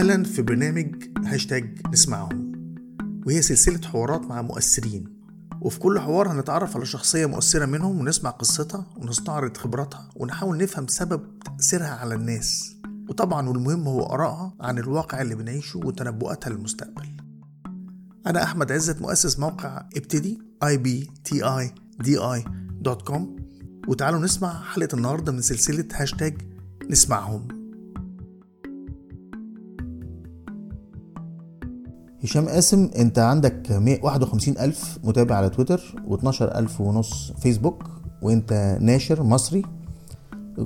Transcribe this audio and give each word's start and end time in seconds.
أهلا 0.00 0.24
في 0.24 0.42
برنامج 0.42 1.04
هاشتاج 1.24 1.78
نسمعهم 1.92 2.52
وهي 3.26 3.42
سلسلة 3.42 3.88
حوارات 3.88 4.26
مع 4.26 4.42
مؤثرين. 4.42 5.04
وفي 5.60 5.78
كل 5.78 6.00
حوار 6.00 6.32
هنتعرف 6.32 6.76
على 6.76 6.86
شخصية 6.86 7.26
مؤثرة 7.26 7.66
منهم 7.66 8.00
ونسمع 8.00 8.30
قصتها 8.30 8.86
ونستعرض 8.96 9.56
خبراتها 9.56 10.10
ونحاول 10.16 10.56
نفهم 10.56 10.86
سبب 10.86 11.38
تأثيرها 11.44 11.88
على 11.88 12.14
الناس. 12.14 12.76
وطبعا 13.08 13.48
والمهم 13.48 13.88
هو 13.88 14.02
آرائها 14.02 14.54
عن 14.60 14.78
الواقع 14.78 15.22
اللي 15.22 15.34
بنعيشه 15.34 15.78
وتنبؤاتها 15.78 16.50
للمستقبل. 16.50 17.16
أنا 18.26 18.42
أحمد 18.42 18.72
عزت 18.72 19.02
مؤسس 19.02 19.38
موقع 19.38 19.88
ابتدي 19.96 20.38
ibtidi.com 20.64 21.30
وتعالوا 23.88 24.20
نسمع 24.20 24.62
حلقة 24.62 24.96
النهاردة 24.96 25.32
من 25.32 25.40
سلسلة 25.40 25.88
هاشتاج 25.94 26.38
نسمعهم. 26.90 27.59
هشام 32.22 32.48
قاسم 32.48 32.90
انت 32.98 33.18
عندك 33.18 33.72
151 33.72 34.58
ألف 34.58 34.98
متابع 35.04 35.34
على 35.36 35.48
تويتر 35.48 35.94
و12 36.08 36.42
ألف 36.42 36.80
ونص 36.80 37.32
فيسبوك 37.32 37.84
وانت 38.22 38.78
ناشر 38.80 39.22
مصري. 39.22 39.62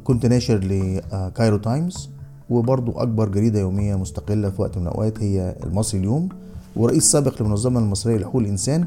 كنت 0.04 0.26
ناشر 0.26 0.58
ل 0.58 0.75
Cairo 0.75 1.56
Times 1.56 2.10
وبرضو 2.50 2.92
أكبر 2.92 3.28
جريدة 3.28 3.60
يومية 3.60 3.94
مستقلة 3.94 4.50
في 4.50 4.62
وقت 4.62 4.78
من 4.78 4.82
الأوقات 4.82 5.22
هي 5.22 5.56
المصري 5.64 6.00
اليوم. 6.00 6.28
ورئيس 6.76 7.04
سابق 7.04 7.42
للمنظمة 7.42 7.80
المصرية 7.80 8.16
لحقوق 8.16 8.40
الإنسان 8.40 8.86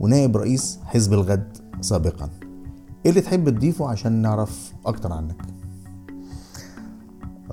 ونائب 0.00 0.36
رئيس 0.36 0.78
حزب 0.84 1.12
الغد 1.12 1.58
سابقا. 1.80 2.28
إيه 3.04 3.10
اللي 3.10 3.20
تحب 3.20 3.50
تضيفه 3.50 3.88
عشان 3.88 4.12
نعرف 4.12 4.72
أكتر 4.86 5.12
عنك؟ 5.12 5.36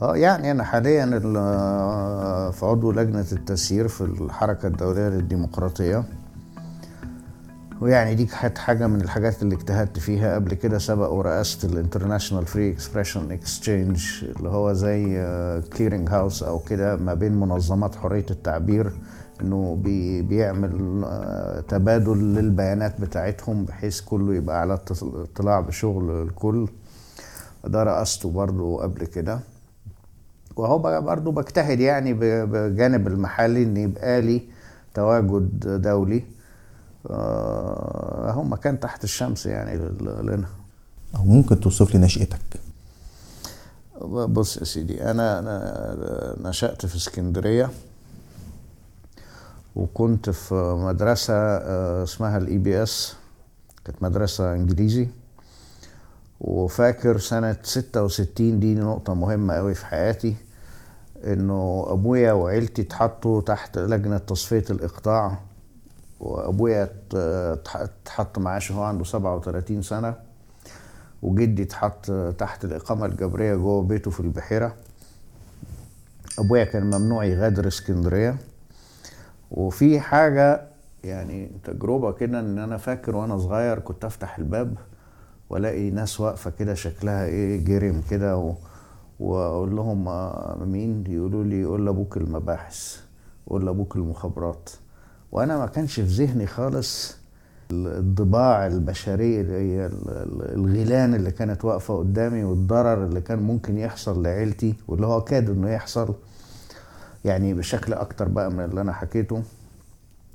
آه 0.02 0.16
يعني 0.17 0.52
أنا 0.52 0.63
حاليا 0.63 1.03
ال- 1.03 2.53
في 2.53 2.66
عضو 2.66 2.91
لجنة 2.91 3.25
التسيير 3.31 3.88
في 3.88 4.02
الحركة 4.02 4.67
الدولية 4.67 5.09
للديمقراطية. 5.09 6.03
ويعني 7.81 8.16
دي 8.16 8.25
كانت 8.25 8.58
حاجة 8.58 8.88
من 8.88 9.02
الحاجات 9.02 9.41
اللي 9.41 9.55
اجتهدت 9.55 9.99
فيها. 9.99 10.36
قبل 10.36 10.53
كده 10.53 10.77
سبق 10.77 11.09
ورأست 11.12 11.67
ال 11.70 11.75
International 11.75 12.45
Free 12.45 12.72
Expression 12.72 13.31
Exchange 13.31 14.03
اللي 14.38 14.49
هو 14.49 14.73
زي 14.73 15.03
clearing 15.78 16.09
house 16.09 16.44
أو 16.44 16.59
كده 16.59 16.95
ما 16.95 17.14
بين 17.14 17.39
منظمات 17.39 17.95
حرية 17.95 18.25
التعبير 18.31 18.91
إنه 19.41 19.75
بي 19.83 20.21
بيعمل 20.21 21.02
آه، 21.05 21.59
تبادل 21.59 22.17
للبيانات 22.36 23.02
بتاعتهم 23.02 23.66
بحيث 23.66 24.02
كله 24.02 24.36
يبقى 24.36 24.61
على 24.61 24.80
اطلاع 25.02 25.59
بشغل 25.59 26.21
الكل. 26.23 26.67
ده 27.66 27.83
رأسته 27.83 28.31
برضو 28.31 28.77
قبل 28.77 29.05
كده. 29.05 29.39
وهو 30.56 31.02
برضو 31.02 31.32
بجتهد 31.32 31.80
يعني 31.80 32.14
بجانب 32.46 33.08
المحلي 33.08 33.64
إن 33.64 33.78
يبقى 33.78 34.22
لي 34.22 34.42
تواجد 34.94 35.82
دولي. 35.82 36.23
آه، 37.10 38.32
هو 38.32 38.44
مكان 38.44 38.80
تحت 38.80 39.04
الشمس 39.04 39.45
يعني 39.45 39.78
لنا. 40.02 40.48
أو 41.16 41.23
ممكن 41.23 41.60
توصف 41.60 41.94
لي 41.94 42.00
نشأتك. 42.00 42.40
بص 44.06 44.58
يا 44.58 44.64
سيدي 44.64 45.12
أنا 45.12 46.36
نشأت 46.42 46.86
في 46.86 46.95
اسكندرية 46.95 47.70
وكنت 49.76 50.30
في 50.30 50.56
مدرسة 50.80 51.34
آه، 51.34 52.04
اسمها 52.04 52.38
ال 52.38 52.58
EBS 52.58 53.16
كانت 53.86 54.04
مدرسة 54.04 54.54
إنجليزي. 54.54 55.08
وفاكر 56.44 57.17
سنة 57.17 57.58
66 57.63 58.59
دي 58.59 58.75
نقطة 58.75 59.13
مهمة 59.13 59.53
قوي 59.53 59.73
في 59.73 59.86
حياتي 59.86 60.36
إنه 61.23 61.86
أبويا 61.89 62.31
وعيلتي 62.33 62.81
اتحطوا 62.81 63.42
تحت 63.42 63.77
لجنة 63.77 64.17
تصفية 64.17 64.64
الإقطاع 64.70 65.37
وأبويا 66.20 66.83
ات- 66.83 67.15
اتح- 67.58 67.76
اتحط 67.77 68.39
معاش 68.39 68.71
وهو 68.71 68.83
عنده 68.83 69.03
37 69.03 69.82
سنة 69.82 70.15
وجدي 71.21 71.64
اتحط 71.64 72.11
تحت 72.37 72.65
الإقامة 72.65 73.05
الجبرية 73.05 73.55
جوه 73.55 73.83
بيته 73.83 74.11
في 74.11 74.20
البحيرة. 74.20 74.76
أبويا 76.39 76.64
كان 76.64 76.83
ممنوع 76.86 77.26
يغادر 77.26 77.67
اسكندرية. 77.67 78.36
وفي 79.52 79.99
حاجة 79.99 80.61
يعني 81.03 81.52
تجربة 81.64 82.11
كده 82.11 82.39
إن 82.39 82.59
أنا 82.59 82.77
فاكر 82.77 83.15
وأنا 83.15 83.37
صغير 83.37 83.80
كنت 83.80 84.05
أفتح 84.05 84.37
الباب 84.37 84.76
وألاقي 85.49 85.89
ناس 85.89 86.20
واقفة 86.20 86.52
كده 86.59 86.73
شكلها 86.73 87.26
إيه 87.26 87.65
جرم 87.65 88.02
كده 88.09 88.37
و... 88.37 88.54
وأقول 89.20 89.76
لهم 89.76 90.08
آه، 90.08 90.58
مين؟ 90.65 91.04
يقولوا 91.08 91.43
لي 91.43 91.65
قول 91.65 91.86
لأبوك 91.86 92.17
المباحث 92.17 92.98
قول 93.48 93.65
لأبوك 93.65 93.95
المخابرات. 93.95 94.70
وأنا 95.32 95.58
ما 95.58 95.65
كانش 95.65 95.93
في 95.95 96.02
ذهني 96.26 96.48
خالص 96.48 97.17
الضباع 97.71 98.67
البشرية 98.67 99.42
اللي 99.42 99.53
هي 99.53 99.86
ال- 99.86 100.09
ال- 100.09 100.53
الغيلان 100.55 101.15
اللي 101.15 101.32
كانت 101.32 101.65
واقفة 101.65 101.98
قدامي 101.98 102.43
والضرر 102.43 103.03
اللي 103.05 103.21
كان 103.21 103.39
ممكن 103.39 103.77
يحصل 103.77 104.23
لعيلتي 104.23 104.76
واللي 104.87 105.08
هو 105.08 105.21
كاد 105.21 105.49
إنه 105.49 105.70
يحصل. 105.70 106.14
يعني 107.26 107.53
بشكل 107.53 107.93
أكتر 107.93 108.27
بقى 108.27 108.52
من 108.52 108.59
اللي 108.65 108.82
أنا 108.82 108.93
حكيته. 108.93 109.43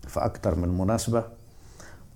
في 0.09 0.21
أكتر 0.25 0.55
من 0.55 0.79
مناسبة 0.79 1.25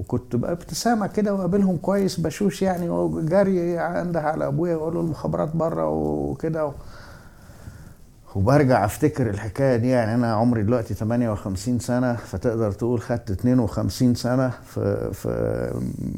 وكنت 0.03 0.37
بقى 0.37 0.53
ابتسامة 0.53 1.07
كده 1.07 1.35
وقابلهم 1.35 1.77
كويس 1.77 2.21
بشوش 2.21 2.63
يعني 2.63 2.89
وجري 2.91 3.79
عنده 3.79 4.21
على 4.21 4.47
أبويا 4.47 4.77
وأقول 4.77 4.95
له 4.95 5.01
المخابرات 5.01 5.57
بره 5.57 5.89
وكده 5.89 6.67
و... 6.67 6.73
وبرجع 8.35 8.85
أفتكر 8.85 9.31
الحكاية 9.31 9.77
دي. 9.77 9.89
يعني 9.89 10.15
أنا 10.15 10.33
عمري 10.35 10.63
دلوقتي 10.63 10.95
58 10.95 11.79
سنة 11.79 12.15
فتقدر 12.17 12.73
تقول 12.73 13.01
خدت 13.01 13.31
52 13.31 14.15
سنة 14.15 14.51
في 14.67 15.11
في 15.13 15.71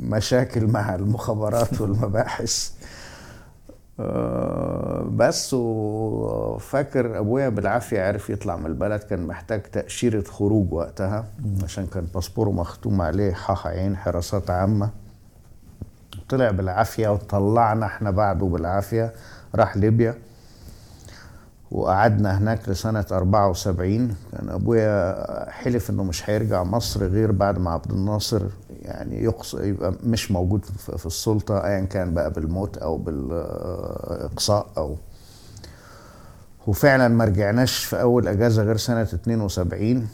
مشاكل 0.02 0.66
مع 0.66 0.94
المخابرات 0.94 1.80
والمباحث. 1.80 2.70
بس 5.16 5.54
وفاكر 5.54 7.18
أبويا 7.18 7.48
بالعافية 7.48 8.02
عرف 8.06 8.30
يطلع 8.30 8.56
من 8.56 8.66
البلد 8.66 9.00
كان 9.00 9.26
محتاج 9.26 9.62
تأشيرة 9.62 10.22
خروج 10.24 10.72
وقتها 10.72 11.24
عشان 11.64 11.86
كان 11.86 12.06
باسبوره 12.14 12.50
مختوم 12.50 13.00
عليه 13.00 13.32
حاح 13.32 13.66
عين 13.66 13.96
حراسات 13.96 14.50
عامة. 14.50 14.90
طلع 16.28 16.50
بالعافية 16.50 17.08
وطلعنا 17.08 17.86
إحنا 17.86 18.10
بعده 18.10 18.46
بالعافية 18.46 19.12
راح 19.54 19.76
ليبيا. 19.76 20.14
وقعدنا 21.70 22.38
هناك 22.38 22.68
لسنة 22.68 23.04
74 23.12 24.16
كان 24.32 24.48
أبويا 24.48 25.50
حلف 25.50 25.90
إنه 25.90 26.02
مش 26.04 26.30
هيرجع 26.30 26.62
مصر 26.64 27.06
غير 27.06 27.32
بعد 27.32 27.58
ما 27.58 27.70
عبد 27.70 27.90
الناصر 27.90 28.42
يعني 28.84 29.24
يقص 29.24 29.54
يبقى 29.54 29.94
مش 30.04 30.30
موجود 30.30 30.64
في 30.96 31.06
السلطة 31.06 31.64
أيا 31.66 31.80
كان 31.84 32.14
بقى 32.14 32.30
بالموت 32.32 32.78
أو 32.78 32.96
بالإقصاء 32.96 34.66
أو 34.76 34.96
وفعلا 36.66 37.08
ما 37.08 37.24
رجعناش 37.24 37.84
في 37.84 38.00
أول 38.00 38.28
أجازة 38.28 38.62
غير 38.62 38.76
سنة 38.76 39.02
72 39.02 40.08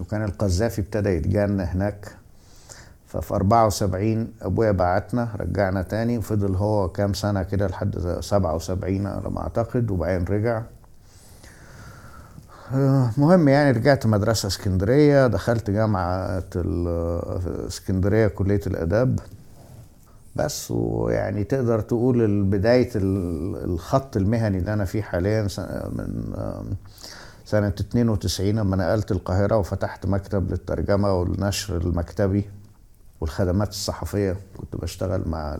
وكان 0.00 0.24
القذافي 0.24 0.80
ابتدى 0.80 1.08
يتجنى 1.08 1.62
هناك. 1.62 2.16
ففي 3.06 3.34
74 3.34 4.32
أبويا 4.42 4.70
بعتنا 4.72 5.28
رجعنا 5.36 5.82
تاني 5.82 6.18
وفضل 6.18 6.54
هو 6.56 6.88
كام 6.88 7.12
سنة 7.14 7.42
كده 7.42 7.66
لحد 7.66 8.18
77 8.20 9.06
على 9.06 9.30
ما 9.30 9.40
أعتقد 9.40 9.90
وبعدين 9.90 10.24
رجع. 10.24 10.62
مهم 13.18 13.48
يعني 13.48 13.70
رجعت 13.70 14.06
مدرسة 14.06 14.46
اسكندرية 14.46 15.26
دخلت 15.26 15.70
جامعة 15.70 16.42
ال- 16.56 17.40
في 17.40 17.64
اسكندرية 17.68 18.26
كلية 18.26 18.60
الآداب. 18.66 19.20
بس 20.36 20.70
ويعني 20.70 21.44
تقدر 21.44 21.80
تقول 21.80 22.42
بداية 22.44 22.90
ال- 22.96 23.64
الخط 23.64 24.16
المهني 24.16 24.58
اللي 24.58 24.72
أنا 24.72 24.84
فيه 24.84 25.02
حاليا 25.02 25.42
من 25.92 26.32
سنة 27.44 27.68
92 27.80 28.50
لما 28.58 28.76
نقلت 28.76 29.12
القاهرة 29.12 29.56
وفتحت 29.56 30.06
مكتب 30.06 30.50
للترجمة 30.50 31.12
والنشر 31.12 31.76
المكتبي 31.76 32.44
والخدمات 33.20 33.68
الصحفية. 33.68 34.36
كنت 34.56 34.76
بشتغل 34.82 35.22
مع 35.28 35.56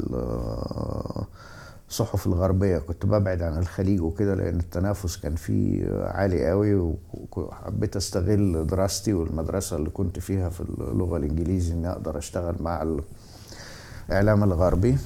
الصحف 1.92 2.26
الغربية. 2.26 2.78
كنت 2.78 3.06
ببعد 3.06 3.42
عن 3.42 3.58
الخليج 3.58 4.00
وكده 4.00 4.34
لأن 4.34 4.60
التنافس 4.60 5.16
كان 5.16 5.34
فيه 5.34 5.86
عالي 6.04 6.48
قوي 6.48 6.94
وحبيت 7.36 7.96
أستغل 7.96 8.66
دراستي 8.66 9.12
والمدرسة 9.12 9.76
اللي 9.76 9.90
كنت 9.90 10.18
فيها 10.18 10.48
في 10.48 10.60
اللغة 10.60 11.16
الإنجليزي 11.16 11.72
إني 11.72 11.90
أقدر 11.90 12.18
أشتغل 12.18 12.54
مع 12.60 12.96
الإعلام 14.08 14.44
الغربي. 14.44 14.98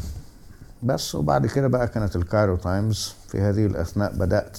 بس 0.82 1.14
وبعد 1.14 1.46
كده 1.46 1.68
بقى 1.68 1.88
كانت 1.88 2.16
الكايرو 2.16 2.56
تايمز 2.56 3.14
في 3.28 3.40
هذه 3.40 3.66
الأثناء 3.66 4.16
بدأت 4.16 4.56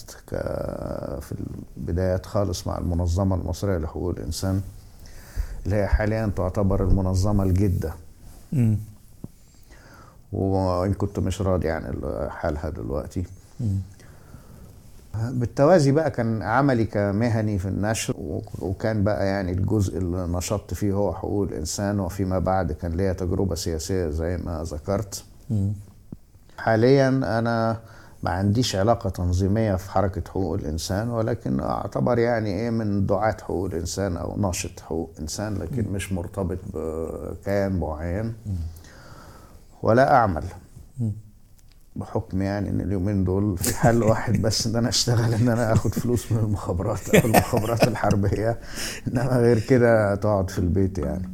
في 1.22 1.34
البدايات 1.78 2.26
خالص 2.26 2.68
مع 2.68 2.78
المنظمة 2.78 3.36
المصرية 3.36 3.78
لحقوق 3.78 4.10
الإنسان 4.10 4.62
اللي 5.66 5.76
هي 5.76 5.88
حاليا 5.88 6.32
تعتبر 6.36 6.84
المنظمة 6.84 7.44
الجدة. 7.44 7.94
وإن 10.34 10.94
كنت 10.94 11.20
مش 11.20 11.42
راضي 11.42 11.70
عن 11.70 11.86
ال- 11.86 12.32
حالها 12.32 12.70
دلوقتي. 12.70 13.24
بالتوازي 15.32 15.92
بقى 15.92 16.12
كان 16.12 16.42
عملي 16.42 16.86
كمهني 16.86 17.60
في 17.60 17.68
النشر 17.68 18.14
وكان 18.60 19.04
بقى 19.04 19.26
يعني 19.28 19.52
الجزء 19.52 19.98
اللي 19.98 20.28
نشطت 20.38 20.74
فيه 20.74 20.94
هو 20.94 21.14
حقوق 21.14 21.44
الإنسان 21.48 22.00
وفيما 22.00 22.40
بعد 22.40 22.72
كان 22.72 22.92
ليا 22.92 23.14
تجربة 23.14 23.56
سياسية 23.56 24.10
زي 24.10 24.38
ما 24.38 24.64
ذكرت. 24.64 25.24
حاليا 26.58 27.08
أنا 27.10 27.80
ما 28.24 28.30
عنديش 28.32 28.76
علاقة 28.76 29.10
تنظيمية 29.10 29.76
في 29.76 29.92
حركة 29.92 30.22
حقوق 30.32 30.54
الإنسان 30.54 31.10
ولكن 31.10 31.60
أعتبر 31.60 32.20
يعني 32.20 32.50
إيه 32.60 32.70
من 32.70 33.06
دعاة 33.06 33.38
حقوق 33.42 33.66
الإنسان 33.66 34.18
أو 34.18 34.38
ناشط 34.38 34.80
حقوق 34.80 35.12
إنسان 35.20 35.56
لكن 35.56 35.86
مش 35.92 36.12
مرتبط 36.14 36.58
بكيان 36.74 37.80
معين. 37.80 38.34
ولا 39.84 40.14
أعمل. 40.16 40.44
بحكم 41.96 42.42
يعني 42.42 42.70
إن 42.70 42.82
اليومين 42.82 43.24
دول 43.24 43.58
في 43.58 43.78
حل 43.78 44.04
واحد 44.04 44.42
بس 44.42 44.68
إن 44.68 44.76
أنا 44.76 44.90
أشتغل 44.90 45.34
إن 45.34 45.50
أنا 45.50 45.74
آخد 45.74 45.94
فلوس 45.94 46.32
من 46.32 46.38
المخابرات 46.40 47.10
أو 47.16 47.26
المخابرات 47.28 47.88
الحربية 47.88 48.60
إنما 49.08 49.38
غير 49.38 49.60
كده 49.60 50.16
تقعد 50.16 50.50
في 50.50 50.60
البيت 50.60 50.98
يعني. 50.98 51.30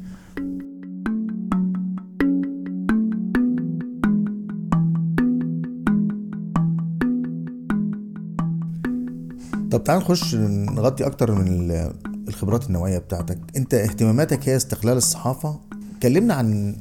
طب 9.72 9.84
تعال 9.84 9.98
نخش 10.00 10.36
نغطي 10.36 11.06
أكتر 11.06 11.32
من 11.32 11.48
ال- 11.48 11.94
الخبرات 12.28 12.68
النوعية 12.68 12.98
بتاعتك. 12.98 13.38
أنت 13.58 13.74
اهتماماتك 13.74 14.50
هي 14.50 14.56
استقلال 14.56 14.98
الصحافة؟ 14.98 15.60
كلمنا 16.04 16.34
عن 16.34 16.76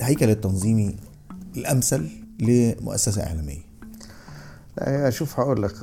الهيكل 0.00 0.30
التنظيمي 0.30 0.96
الأمثل 1.56 2.08
لمؤسسة 2.40 3.26
إعلامية. 3.26 3.60
لا، 4.78 5.10
شوف 5.10 5.40
هقول 5.40 5.62
لك 5.62 5.74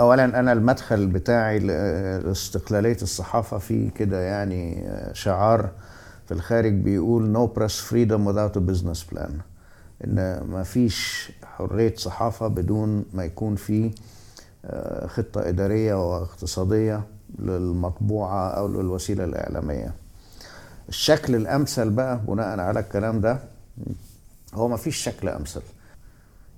اولا 0.00 0.24
أنا 0.24 0.52
المدخل 0.52 1.06
بتاعي 1.06 1.58
لاستقلالية 1.58 2.96
الصحافة 3.02 3.58
في 3.58 3.90
كده 3.90 4.20
يعني 4.20 4.88
شعار 5.12 5.70
في 6.26 6.34
الخارج 6.34 6.72
بيقول 6.72 7.34
no 7.34 7.58
press 7.58 7.72
freedom 7.90 8.20
without 8.28 8.56
a 8.56 8.72
business 8.72 9.14
plan. 9.14 9.32
إن 10.04 10.42
ما 10.50 10.62
فيش 10.62 11.30
حرية 11.44 11.94
صحافة 11.96 12.48
بدون 12.48 13.04
ما 13.12 13.24
يكون 13.24 13.56
في 13.56 13.90
آه، 14.64 15.06
خطة 15.06 15.48
إدارية 15.48 15.94
واقتصادية 16.10 17.02
للمطبوعة 17.38 18.48
أو 18.48 18.68
للوسيلة 18.68 19.24
الإعلامية. 19.24 19.94
الشكل 20.88 21.34
الأمثل 21.34 21.90
بقى 21.90 22.20
بناء 22.28 22.60
على 22.60 22.80
الكلام 22.80 23.20
ده 23.20 23.38
هو 24.54 24.68
ما 24.68 24.76
فيش 24.76 24.96
شكل 24.96 25.28
أمثل. 25.28 25.62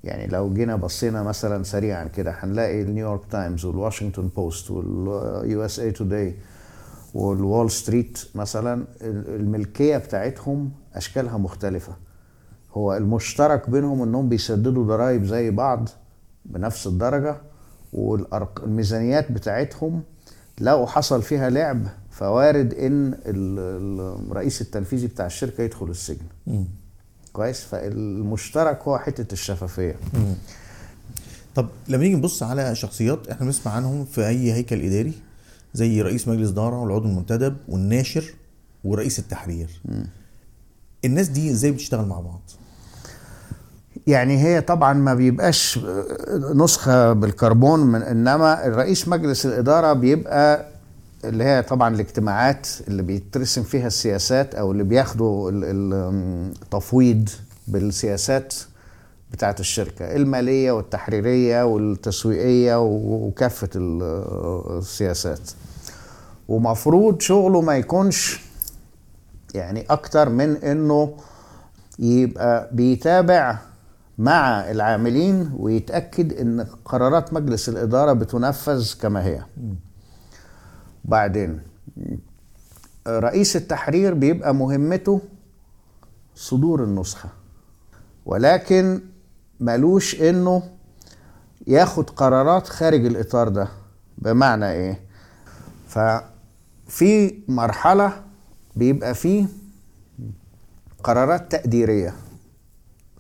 يعني 0.05 0.27
لو 0.27 0.55
جينا 0.55 0.77
بصينا 0.77 1.23
مثلا 1.23 1.63
سريعا 1.65 2.05
كده 2.05 2.31
هنلاقي 2.41 2.83
النيويورك 2.83 3.21
تايمز 3.31 3.65
والواشنطن 3.65 4.29
بوست 4.37 4.71
وال 4.71 5.65
USA 5.65 5.79
Today 5.81 6.35
والوول 7.15 7.71
ستريت 7.71 8.25
مثلا 8.35 8.85
الملكية 9.03 9.97
بتاعتهم 9.97 10.71
أشكالها 10.95 11.39
مختلفة. 11.39 11.93
هو 12.75 12.97
المشترك 12.97 13.71
بينهم 13.71 14.03
إنهم 14.03 14.29
بيسددوا 14.29 14.85
ضرائب 14.85 15.25
زي 15.25 15.51
بعض 15.51 15.89
بنفس 16.45 16.87
الدرجة 16.87 17.37
والميزانيات 17.93 19.33
بتاعتهم 19.33 20.03
لو 20.61 20.87
حصل 20.87 21.23
فيها 21.23 21.51
لعب 21.51 21.87
فوارد 22.19 22.75
إن 22.75 23.15
ال- 23.27 24.29
الرئيس 24.31 24.61
التنفيذي 24.61 25.07
بتاع 25.07 25.27
الشركة 25.27 25.63
يدخل 25.65 25.91
السجن. 25.91 26.27
مم. 26.47 26.65
كويس؟ 27.33 27.61
فالمشترك 27.65 28.83
هو 28.83 28.99
حتة 28.99 29.33
الشفافية. 29.33 29.97
طب 31.55 31.69
لما 31.89 32.03
نيجي 32.03 32.15
نبص 32.17 32.43
على 32.43 32.75
شخصيات 32.75 33.29
إحنا 33.29 33.47
بنسمع 33.47 33.73
عنهم 33.73 34.05
في 34.05 34.29
أي 34.29 34.53
هيكل 34.53 34.81
إداري 34.83 35.13
زي 35.75 36.03
رئيس 36.03 36.29
مجلس 36.29 36.51
إدارة 36.51 36.81
والعضو 36.81 37.09
المنتدب 37.09 37.57
والناشر 37.69 38.35
ورئيس 38.85 39.19
التحرير. 39.19 39.81
الناس 41.05 41.29
دي 41.29 41.51
إزاي 41.51 41.71
بتشتغل 41.71 42.07
مع 42.07 42.21
بعض؟ 42.21 42.41
يعني 44.07 44.39
هي 44.43 44.61
طبعا 44.61 44.93
ما 44.93 45.15
بيبقاش 45.15 45.81
نسخة 46.55 47.13
بالكربون 47.13 47.81
من 47.81 48.03
إنما 48.03 48.67
الرئيس 48.67 49.09
مجلس 49.09 49.47
الإدارة 49.47 49.93
بيبقى 49.93 50.74
اللي 51.25 51.45
هي 51.45 51.63
طبعا 51.63 51.95
الاجتماعات 51.95 52.69
اللي 52.89 53.03
بيترسم 53.03 53.63
فيها 53.63 53.87
السياسات 53.87 54.55
أو 54.55 54.73
اللي 54.73 54.85
بياخدوا 54.85 55.51
ال- 55.51 55.65
ال- 55.65 56.53
التفويض 56.63 57.29
بالسياسات 57.69 58.55
بتاعت 59.33 59.61
الشركة 59.61 60.17
المالية 60.17 60.73
والتحريرية 60.73 61.63
والتسويقية 61.65 62.81
وكافة 62.81 63.69
ال- 63.77 64.03
السياسات. 64.79 65.51
ومفروض 66.49 67.21
شغله 67.21 67.61
ما 67.61 67.77
يكونش 67.77 68.41
يعني 69.55 69.85
أكتر 69.91 70.29
من 70.29 70.57
إنه 70.57 71.17
يبقى 71.99 72.69
بيتابع 72.73 73.59
مع 74.19 74.71
العاملين 74.71 75.51
ويتأكد 75.59 76.33
إن 76.33 76.67
قرارات 76.85 77.33
مجلس 77.33 77.69
الإدارة 77.69 78.13
بتنفذ 78.13 78.95
كما 79.01 79.25
هي. 79.27 79.43
بعدين. 81.05 81.61
رئيس 83.09 83.57
التحرير 83.57 84.15
بيبقى 84.15 84.55
مهمته 84.55 85.21
صدور 86.35 86.85
النسخة 86.85 87.29
ولكن 88.27 89.01
ملوش 89.61 90.21
إنه 90.21 90.63
ياخد 91.67 92.11
قرارات 92.11 92.67
خارج 92.69 93.07
الإطار 93.07 93.49
ده. 93.49 93.69
بمعنى 94.19 94.71
إيه؟ 94.71 95.01
ففي 95.89 97.39
مرحلة 97.49 98.23
بيبقى 98.77 99.15
فيه 99.15 99.47
قرارات 101.03 101.53
تقديرية. 101.53 102.15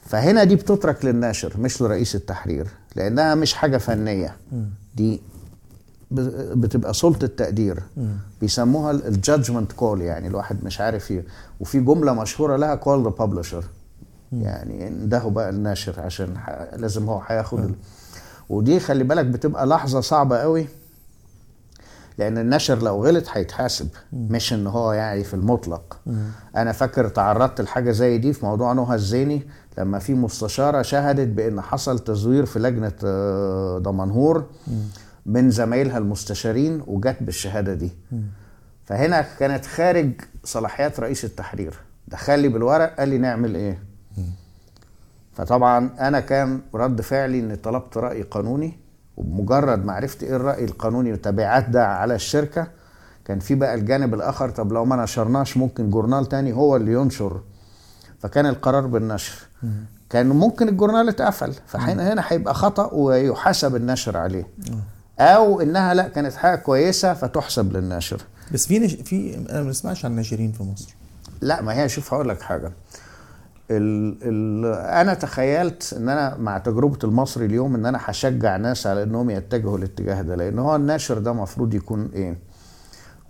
فهنا 0.00 0.44
دي 0.44 0.56
بتترك 0.56 1.04
للناشر 1.04 1.60
مش 1.60 1.82
لرئيس 1.82 2.14
التحرير 2.14 2.66
لأنها 2.96 3.34
مش 3.34 3.54
حاجة 3.54 3.76
فنية. 3.76 4.36
دي 4.94 5.20
بتبقى 6.10 6.94
سلطة 6.94 7.26
تقدير. 7.26 7.82
بيسموها 8.40 8.90
ال 8.90 8.99
judgment 8.99 9.72
call 9.72 10.00
يعني 10.02 10.28
الواحد 10.28 10.64
مش 10.64 10.80
عارف 10.80 11.10
إيه 11.10 11.24
وفي 11.60 11.80
جملة 11.80 12.12
مشهورة 12.14 12.56
لها 12.56 12.74
call 12.74 13.02
the 13.04 13.08
publisher 13.10 13.64
يعني 14.32 14.88
اندهوا 14.88 15.30
بقى 15.30 15.50
الناشر 15.50 16.00
عشان 16.00 16.34
لازم 16.76 17.08
هو 17.08 17.22
هياخد. 17.26 17.74
ودي 18.48 18.80
خلي 18.80 19.04
بالك 19.04 19.24
بتبقى 19.26 19.66
لحظة 19.66 20.00
صعبة 20.00 20.36
قوي 20.38 20.66
لأن 22.18 22.38
النشر 22.38 22.82
لو 22.82 23.06
غلط 23.06 23.24
هيتحاسب. 23.32 23.88
مش 24.12 24.52
إن 24.52 24.66
هو 24.66 24.92
يعني 24.92 25.24
في 25.24 25.34
المطلق. 25.34 25.96
أنا 26.56 26.72
فاكر 26.72 27.08
تعرضت 27.08 27.60
لحاجة 27.60 27.90
زي 27.90 28.18
دي 28.18 28.32
في 28.32 28.46
موضوع 28.46 28.72
نهى 28.72 28.94
الزيني 28.94 29.42
لما 29.78 29.98
في 29.98 30.14
مستشارة 30.14 30.82
شهدت 30.82 31.28
بإن 31.28 31.60
حصل 31.60 31.98
تزوير 31.98 32.46
في 32.46 32.58
لجنة 32.58 32.92
آه، 33.04 33.78
دمنهور. 33.78 34.44
من 35.26 35.50
زمايلها 35.50 35.98
المستشارين 35.98 36.82
وجت 36.86 37.16
بالشهادة 37.20 37.74
دي. 37.74 37.90
فهنا 38.84 39.24
كانت 39.38 39.66
خارج 39.66 40.10
صلاحيات 40.44 41.00
رئيس 41.00 41.24
التحرير. 41.24 41.74
دخل 42.08 42.38
لي 42.38 42.48
بالورق 42.48 42.96
قال 42.98 43.08
لي 43.08 43.18
نعمل 43.18 43.54
إيه؟ 43.54 43.78
فطبعا 45.32 45.90
أنا 46.00 46.20
كان 46.20 46.60
رد 46.74 47.00
فعلي 47.00 47.38
إني 47.40 47.56
طلبت 47.56 47.96
رأي 47.98 48.22
قانوني 48.22 48.78
وبمجرد 49.16 49.84
ما 49.84 49.92
عرفت 49.92 50.22
إيه 50.22 50.36
الرأي 50.36 50.64
القانوني 50.64 51.12
وتبعات 51.12 51.68
ده 51.68 51.86
على 51.86 52.14
الشركة 52.14 52.66
كان 53.24 53.38
في 53.38 53.54
بقى 53.54 53.74
الجانب 53.74 54.14
الآخر 54.14 54.50
طب 54.50 54.72
لو 54.72 54.84
ما 54.84 55.02
نشرناش 55.02 55.56
ممكن 55.56 55.90
جورنال 55.90 56.26
تاني 56.26 56.52
هو 56.52 56.76
اللي 56.76 56.92
ينشر. 56.92 57.40
فكان 58.18 58.46
القرار 58.46 58.86
بالنشر. 58.86 59.34
كان 60.10 60.26
ممكن 60.28 60.68
الجورنال 60.68 61.08
اتقفل. 61.08 61.52
فهنا 61.66 62.12
هنا 62.12 62.22
هيبقى 62.28 62.54
خطأ 62.54 62.90
ويحاسب 62.92 63.76
الناشر 63.76 64.16
عليه. 64.16 64.46
أو 65.20 65.60
إنها 65.60 65.94
لا 65.94 66.08
كانت 66.08 66.34
حاجة 66.34 66.56
كويسة 66.56 67.14
فتحسب 67.14 67.76
للناشر. 67.76 68.22
بس 68.52 68.66
في 68.66 68.78
نش... 68.78 68.94
في 68.94 69.34
أنا 69.50 69.62
ما 69.62 69.68
بسمعش 69.68 70.04
عن 70.04 70.10
الناشرين 70.10 70.52
في 70.52 70.62
مصر. 70.62 70.94
لا 71.40 71.62
ما 71.62 71.74
هي 71.82 71.88
شوف 71.88 72.14
هقول 72.14 72.28
لك 72.28 72.42
حاجة. 72.42 72.72
ال 73.70 74.16
ال 74.22 74.66
أنا 74.76 75.14
تخيلت 75.14 75.94
إن 75.96 76.08
أنا 76.08 76.36
مع 76.36 76.58
تجربة 76.58 76.98
المصري 77.04 77.46
اليوم 77.46 77.74
إن 77.74 77.86
أنا 77.86 77.98
هشجع 78.02 78.56
ناس 78.56 78.86
على 78.86 79.02
إنهم 79.02 79.30
يتجهوا 79.30 79.78
الاتجاه 79.78 80.22
ده 80.22 80.34
لأن 80.34 80.58
هو 80.58 80.76
الناشر 80.76 81.18
ده 81.18 81.30
المفروض 81.30 81.74
يكون 81.74 82.10
إيه؟ 82.14 82.38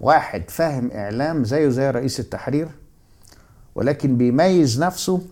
واحد 0.00 0.50
فاهم 0.50 0.90
إعلام 0.90 1.44
زيه 1.44 1.68
زي 1.68 1.90
رئيس 1.90 2.20
التحرير 2.20 2.68
ولكن 3.74 4.16
بيميز 4.16 4.82
نفسه 4.82 5.22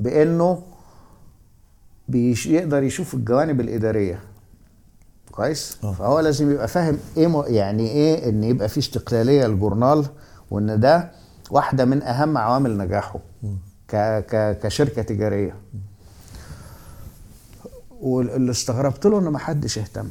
بإنه 0.00 0.62
بيش 2.08 2.46
يقدر 2.46 2.82
يشوف 2.82 3.14
الجوانب 3.14 3.60
الإدارية. 3.60 4.20
كويس؟ 5.34 5.78
آه. 5.84 5.92
فهو 5.92 6.20
لازم 6.20 6.50
يبقى 6.50 6.68
فاهم 6.68 6.98
إيه 7.16 7.44
يعني 7.46 7.88
إيه 7.90 8.28
إن 8.28 8.44
يبقى 8.44 8.68
في 8.68 8.78
استقلالية 8.78 9.46
للجورنال 9.46 10.06
وإن 10.50 10.80
ده 10.80 11.10
واحدة 11.50 11.84
من 11.84 12.02
أهم 12.02 12.38
عوامل 12.38 12.78
نجاحه 12.78 13.18
ك 13.88 13.96
ك 14.30 14.58
كشركة 14.62 15.02
تجارية. 15.02 15.56
واللي 17.90 18.50
استغربت 18.50 19.06
له 19.06 19.18
إن 19.18 19.24
ما 19.24 19.38
حدش 19.38 19.78
اهتم 19.78 20.08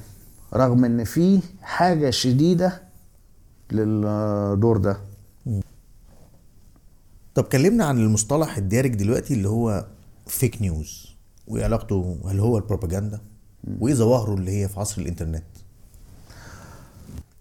رغم 0.53 0.85
إن 0.85 1.03
في 1.03 1.39
حاجة 1.61 2.09
شديدة 2.09 2.81
للدور 3.71 4.77
ده. 4.77 4.97
طب 7.35 7.43
كلمنا 7.43 7.85
عن 7.85 7.97
المصطلح 7.97 8.57
الدارج 8.57 8.95
دلوقتي 8.95 9.33
اللي 9.33 9.49
هو 9.49 9.85
fake 10.27 10.61
news 10.61 11.15
وإيه 11.47 11.63
علاقته؟ 11.63 12.17
هل 12.29 12.39
هو 12.39 12.57
البروباجندا؟ 12.57 13.21
وايه 13.79 13.93
ظواهره 13.93 14.33
اللي 14.33 14.51
هي 14.63 14.67
في 14.67 14.79
عصر 14.79 15.01
الإنترنت. 15.01 15.43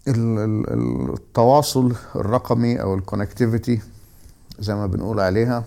ال- 0.07 0.39
ال- 0.39 1.13
التواصل 1.13 1.95
الرقمي 2.15 2.81
أو 2.81 2.95
ال 2.95 3.02
connectivity 3.02 3.81
زي 4.59 4.75
ما 4.75 4.87
بنقول 4.87 5.19
عليها 5.19 5.63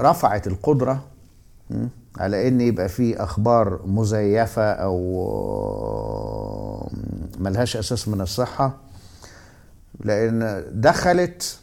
رفعت 0.00 0.46
القدرة 0.46 1.04
على 2.18 2.48
إن 2.48 2.60
يبقى 2.60 2.88
في 2.88 3.16
أخبار 3.22 3.80
مزيفة 3.86 4.72
أو 4.72 4.98
ملهاش 7.38 7.76
أساس 7.76 8.08
من 8.08 8.20
الصحة 8.20 8.76
لأن 10.00 10.64
دخلت 10.72 11.58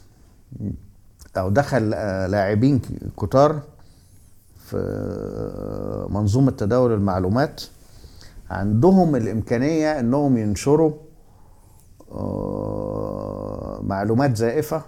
أو 1.37 1.49
دخل 1.49 1.91
آه، 1.95 2.27
لاعبين 2.27 2.81
كتار 3.19 3.61
في 4.65 4.77
منظومة 6.09 6.51
تداول 6.51 6.93
المعلومات 6.93 7.61
عندهم 8.49 9.15
الإمكانية 9.15 9.99
إنهم 9.99 10.37
ينشروا 10.37 10.93
آه، 12.11 13.79
معلومات 13.83 14.37
زائفة 14.37 14.81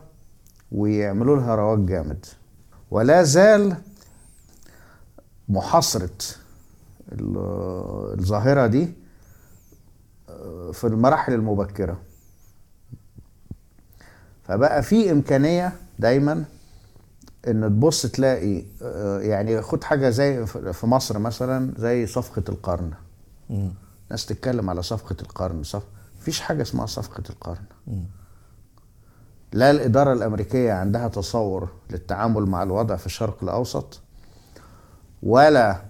ويعملوا 0.72 1.36
لها 1.38 1.56
رواج 1.56 1.86
جامد. 1.86 2.26
ولا 2.92 3.24
زال 3.24 3.76
محاصرة 5.50 6.10
ال- 7.12 7.38
الظاهرة 8.20 8.68
دي 8.68 8.94
آه، 10.30 10.72
في 10.72 10.88
المراحل 10.88 11.34
المبكرة. 11.34 11.98
فبقى 14.44 14.84
في 14.84 15.12
إمكانية 15.12 15.74
دايما 16.00 16.46
إن 17.48 17.62
تبص 17.62 18.06
تلاقي 18.06 18.64
آه، 18.82 19.20
يعني 19.20 19.62
خد 19.62 19.84
حاجة 19.84 20.10
زي 20.10 20.46
في 20.46 20.88
مصر 20.88 21.20
مثلا 21.20 21.74
زي 21.78 22.08
صفقة 22.08 22.44
القرن. 22.50 22.92
مم. 23.50 23.72
ناس 24.12 24.26
تتكلم 24.26 24.70
على 24.70 24.82
صفقة 24.84 25.16
القرن 25.22 25.64
صف... 25.64 25.84
مفيش 26.20 26.42
حاجة 26.42 26.62
اسمها 26.62 26.86
صفقة 26.86 27.24
القرن. 27.30 27.64
لا 29.54 29.72
الإدارة 29.72 30.14
الأمريكية 30.14 30.74
عندها 30.74 31.08
تصور 31.08 31.70
للتعامل 31.92 32.46
مع 32.46 32.64
الوضع 32.64 32.96
في 32.96 33.06
الشرق 33.06 33.38
الأوسط 33.44 34.00
ولا 35.24 35.82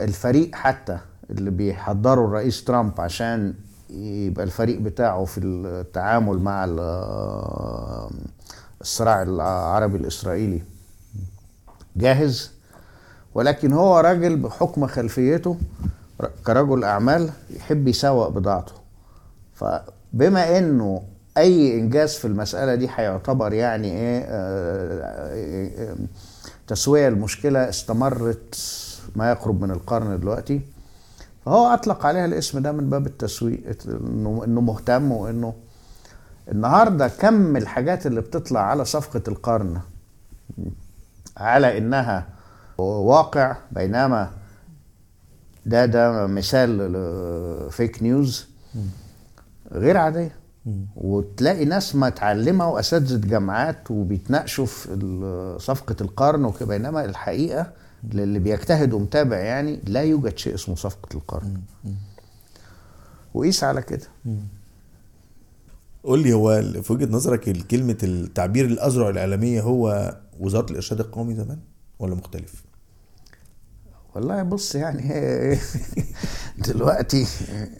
الفريق 0.00 0.54
حتى 0.54 0.98
اللي 1.30 1.50
بيحضره 1.50 2.24
الرئيس 2.24 2.64
ترامب 2.64 3.00
عشان 3.00 3.54
يبقى 3.90 4.44
الفريق 4.44 4.80
بتاعه 4.80 5.24
في 5.24 5.40
التعامل 5.40 6.38
مع 6.38 6.64
ال- 6.68 8.10
الصراع 8.80 9.22
العربي 9.22 9.96
الإسرائيلي. 9.96 10.62
جاهز؟ 11.96 12.50
ولكن 13.34 13.72
هو 13.72 14.00
راجل 14.00 14.36
بحكم 14.36 14.86
خلفيته 14.86 15.56
كرجل 16.46 16.84
أعمال 16.84 17.30
يحب 17.50 17.88
يسوق 17.88 18.28
بضاعته. 18.28 18.72
فبما 19.54 20.58
إنه 20.58 21.02
أي 21.38 21.80
إنجاز 21.80 22.14
في 22.14 22.24
المسألة 22.24 22.74
دي 22.74 22.88
هيعتبر 22.94 23.52
يعني 23.52 23.92
إيه 23.92 24.20
آه، 24.20 24.26
آه، 24.28 25.90
آه، 25.92 25.96
تسوية 26.66 27.08
المشكلة 27.08 27.68
استمرت 27.68 28.58
ما 29.16 29.30
يقرب 29.30 29.62
من 29.62 29.70
القرن 29.70 30.20
دلوقتي 30.20 30.60
فهو 31.44 31.66
أطلق 31.66 32.06
عليها 32.06 32.24
الاسم 32.24 32.58
ده 32.58 32.72
من 32.72 32.90
باب 32.90 33.06
التسويق 33.06 33.76
إنه 34.44 34.60
مهتم 34.60 35.12
وإنه 35.12 35.54
النهارده 36.52 37.08
كم 37.08 37.56
الحاجات 37.56 38.06
اللي 38.06 38.20
بتطلع 38.20 38.60
على 38.60 38.84
صفقة 38.84 39.22
القرن. 39.28 39.80
على 41.36 41.78
إنها 41.78 42.26
واقع 42.78 43.56
بينما 43.72 44.30
ده 45.66 45.86
ده 45.86 46.26
مثال 46.26 46.78
فيك 47.70 48.02
نيوز 48.02 48.46
غير 49.72 49.96
عادية. 49.96 50.34
وتلاقي 50.96 51.64
ناس 51.64 51.96
متعلمة 51.96 52.70
وأساتذة 52.70 53.28
جامعات 53.28 53.90
وبيتناقشوا 53.90 54.66
في 54.66 55.56
صفقة 55.60 55.96
القرن 56.00 56.52
بينما 56.60 57.04
الحقيقة 57.04 57.72
للي 58.12 58.38
بيجتهد 58.38 58.92
ومتابع 58.92 59.36
يعني 59.36 59.80
لا 59.86 60.02
يوجد 60.02 60.38
شيء 60.38 60.54
اسمه 60.54 60.74
صفقة 60.74 61.08
القرن. 61.16 61.60
وقيس 63.34 63.64
على 63.64 63.82
كده. 63.82 64.06
قول 66.04 66.22
لي 66.22 66.32
هو 66.32 66.62
في 66.82 66.92
وجهة 66.92 67.12
نظرك 67.12 67.66
كلمة 67.66 67.98
التعبير 68.02 68.64
الازرع 68.66 69.08
الاعلاميه 69.08 69.60
هو 69.62 70.14
وزارة 70.40 70.70
الإرشاد 70.70 71.00
القومي 71.00 71.34
زمان 71.34 71.58
ولا 71.98 72.14
مختلف؟ 72.14 72.64
والله 74.14 74.42
بص 74.42 74.74
يعني 74.74 75.58
دلوقتي 76.68 77.26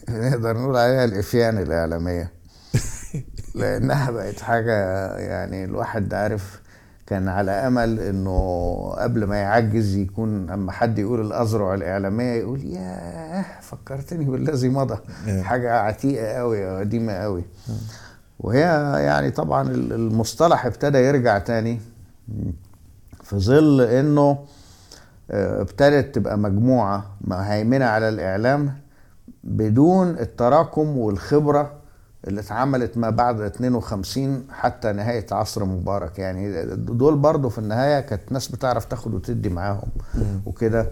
نقدر 0.09 0.57
نقول 0.57 0.77
عليها 0.77 1.05
الإفيان 1.05 1.57
الإعلامية. 1.57 2.31
لأنها 3.55 4.11
بقت 4.11 4.39
حاجة 4.39 4.73
يعني 5.17 5.63
الواحد 5.63 6.13
عارف 6.13 6.61
كان 7.07 7.27
على 7.27 7.51
أمل 7.51 7.99
إنه 7.99 8.89
قبل 8.97 9.23
ما 9.23 9.37
يعجز 9.37 9.95
يكون 9.95 10.49
أما 10.49 10.71
حد 10.71 10.99
يقول 10.99 11.21
الازرع 11.25 11.73
الإعلامية 11.73 12.33
يقول 12.33 12.63
ياه 12.65 13.45
فكرتني 13.61 14.25
بالذي 14.25 14.69
مضى. 14.69 14.99
إيه. 15.27 15.41
حاجة 15.41 15.79
عتيقة 15.79 16.27
قوي 16.27 16.79
قديمة 16.79 17.13
قوي. 17.13 17.43
وهي 18.39 18.59
يعني 19.05 19.31
طبعا 19.31 19.71
المصطلح 19.71 20.65
ابتدى 20.65 20.97
يرجع 20.97 21.37
تاني. 21.37 21.79
في 23.23 23.39
ظل 23.39 23.81
إنه 23.81 24.37
آه، 25.31 25.61
ابتدت 25.61 26.15
تبقى 26.15 26.37
مجموعة 26.37 27.05
مهيمنة 27.21 27.85
على 27.85 28.09
الإعلام 28.09 28.73
بدون 29.43 30.09
التراكم 30.09 30.97
والخبرة 30.97 31.71
اللي 32.27 32.41
اتعملت 32.41 32.97
ما 32.97 33.09
بعد 33.09 33.41
52 33.41 34.43
حتى 34.51 34.91
نهاية 34.91 35.25
عصر 35.31 35.65
مبارك. 35.65 36.19
يعني 36.19 36.65
دول 36.75 37.15
برضو 37.17 37.49
في 37.49 37.57
النهاية 37.57 37.99
كانت 37.99 38.31
ناس 38.31 38.47
بتعرف 38.47 38.85
تاخد 38.85 39.13
وتدي 39.13 39.49
معاهم 39.49 39.87
وكده. 40.45 40.89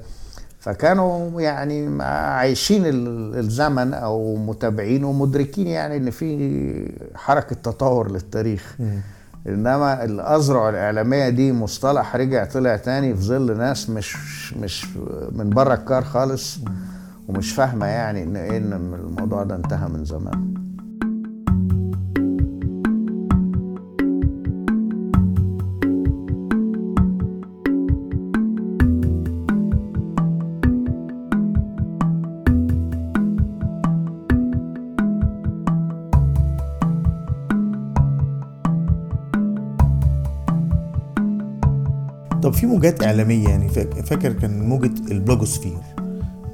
فكانوا 0.60 1.42
يعني 1.42 2.04
عايشين 2.04 2.86
ال- 2.86 3.36
الزمن 3.40 3.94
أو 3.94 4.36
متابعين 4.36 5.04
ومدركين 5.04 5.68
يعني 5.68 5.98
إن 5.98 6.10
في 6.12 7.10
حركة 7.16 7.56
تطور 7.56 8.12
للتاريخ. 8.12 8.76
إنما 9.48 10.04
الازرع 10.04 10.70
الإعلامية 10.70 11.30
دي 11.30 11.54
مصطلح 11.54 12.16
رجع 12.16 12.46
طلع 12.46 12.76
تاني 12.76 13.16
في 13.16 13.22
ظل 13.22 13.58
ناس 13.58 13.90
مش 13.90 14.18
مش 14.54 14.86
من 15.32 15.50
بره 15.50 15.74
الكار 15.74 16.04
خالص 16.04 16.60
ومش 17.28 17.54
فاهمة 17.54 17.86
يعني 17.86 18.24
ان 18.24 18.36
إن 18.36 18.74
الموضوع 18.74 19.44
ده 19.44 19.56
انتهى 19.56 19.88
من 19.90 20.06
زمان. 20.06 20.54
طب 42.46 42.54
في 42.54 42.66
موجات 42.66 43.04
إعلامية 43.04 43.50
يعني 43.50 43.70
فاك- 43.70 44.06
فاكر 44.06 44.34
كان 44.34 44.70
موجة 44.70 45.12
ال 45.12 45.17
blogosphere 45.17 45.78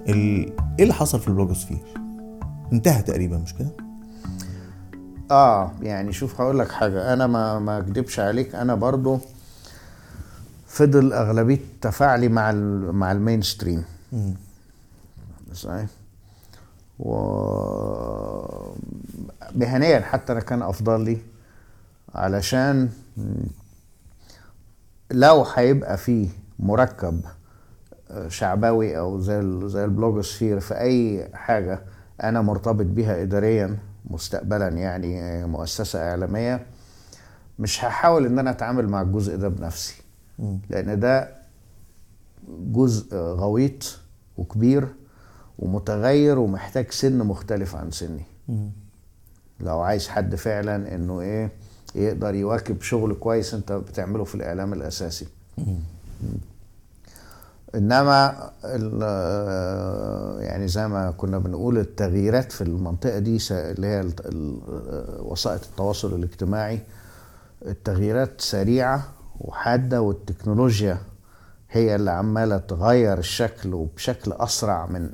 ال... 0.09 0.15
إيه 0.79 0.83
اللي 0.83 0.93
حصل 0.93 1.19
في 1.19 1.27
ال 1.27 1.31
blogosphere؟ 1.31 1.77
انتهى 2.73 3.01
تقريبا 3.01 3.37
مش 3.37 3.53
كده؟ 3.55 3.69
آه 5.31 5.71
يعني 5.81 6.13
شوف 6.13 6.41
هقول 6.41 6.59
لك 6.59 6.71
حاجة 6.71 7.13
أنا 7.13 7.27
ما 7.27 7.59
ما 7.59 7.77
أكدبش 7.77 8.19
عليك 8.19 8.55
أنا 8.55 8.75
برضو 8.75 9.19
فضل 10.67 11.13
أغلبية 11.13 11.59
تفاعلي 11.81 12.27
مع 12.29 12.49
ال- 12.49 12.91
مع 12.91 13.11
ال 13.11 13.41
mainstream. 13.41 13.83
صحيح 15.53 15.85
و 16.99 17.11
مهنيا 19.55 19.99
حتى 19.99 20.31
أنا 20.33 20.39
كان 20.41 20.61
أفضل 20.61 21.01
لي 21.01 21.17
علشان 22.15 22.89
لو 25.11 25.45
هيبقى 25.55 25.97
فيه 25.97 26.29
مركب 26.59 27.21
شعبوي 28.27 28.97
أو 28.97 29.19
زي 29.19 29.59
زي 29.69 29.85
البلوجوسفير 29.85 30.59
في 30.59 30.79
أي 30.79 31.27
حاجة 31.33 31.81
أنا 32.23 32.41
مرتبط 32.41 32.85
بيها 32.85 33.21
اداريا 33.21 33.77
مستقبلا 34.05 34.67
يعني 34.67 35.45
مؤسسة 35.47 36.09
إعلامية 36.09 36.65
مش 37.59 37.85
هحاول 37.85 38.25
إن 38.25 38.39
أنا 38.39 38.49
أتعامل 38.49 38.89
مع 38.89 39.01
الجزء 39.01 39.37
ده 39.37 39.47
بنفسي. 39.47 40.01
لأن 40.69 40.99
ده 40.99 41.31
جزء 42.49 43.15
غويط 43.17 43.99
وكبير 44.37 44.87
ومتغير 45.59 46.39
ومحتاج 46.39 46.91
سن 46.91 47.17
مختلف 47.17 47.75
عن 47.75 47.91
سني. 47.91 48.23
لو 49.59 49.79
عايز 49.79 50.07
حد 50.07 50.35
فعلا 50.35 50.95
إنه 50.95 51.21
إيه 51.21 51.51
يقدر 51.95 52.35
يواكب 52.35 52.81
شغل 52.81 53.13
كويس 53.13 53.53
انت 53.53 53.71
بتعمله 53.71 54.23
في 54.23 54.35
الإعلام 54.35 54.73
الأساسي. 54.73 55.27
إنما 57.75 58.49
ال- 58.65 60.43
يعني 60.43 60.67
زي 60.67 60.87
ما 60.87 61.11
كنا 61.11 61.37
بنقول 61.37 61.77
التغييرات 61.77 62.51
في 62.51 62.61
المنطقة 62.61 63.19
دي 63.19 63.37
اللي 63.51 63.87
هي 63.87 64.01
ال- 64.01 64.61
وسائط 65.19 65.63
التواصل 65.63 66.13
الاجتماعي 66.15 66.79
التغييرات 67.65 68.41
سريعة 68.41 69.03
وحادة 69.39 70.01
والتكنولوجيا 70.01 70.97
هي 71.71 71.95
اللي 71.95 72.11
عمالة 72.11 72.57
تغير 72.57 73.17
الشكل 73.17 73.73
وبشكل 73.73 74.31
أسرع 74.33 74.85
من 74.85 75.09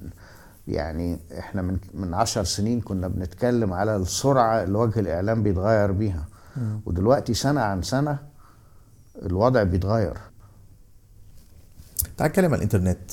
يعني 0.67 1.19
إحنا 1.39 1.61
من 1.61 1.77
من 1.93 2.13
عشر 2.13 2.43
سنين 2.43 2.81
كنا 2.81 3.07
بنتكلم 3.07 3.73
على 3.73 3.95
السرعة 3.95 4.63
اللي 4.63 4.77
وجه 4.77 4.99
الإعلام 4.99 5.43
بيتغير 5.43 5.91
بيها. 5.91 6.25
ودلوقتي 6.85 7.33
سنة 7.33 7.61
عن 7.61 7.81
سنة 7.81 8.19
الوضع 9.21 9.63
بيتغير. 9.63 10.17
تعال 12.17 12.29
نتكلم 12.29 12.51
عن 12.53 12.57
الإنترنت. 12.57 13.11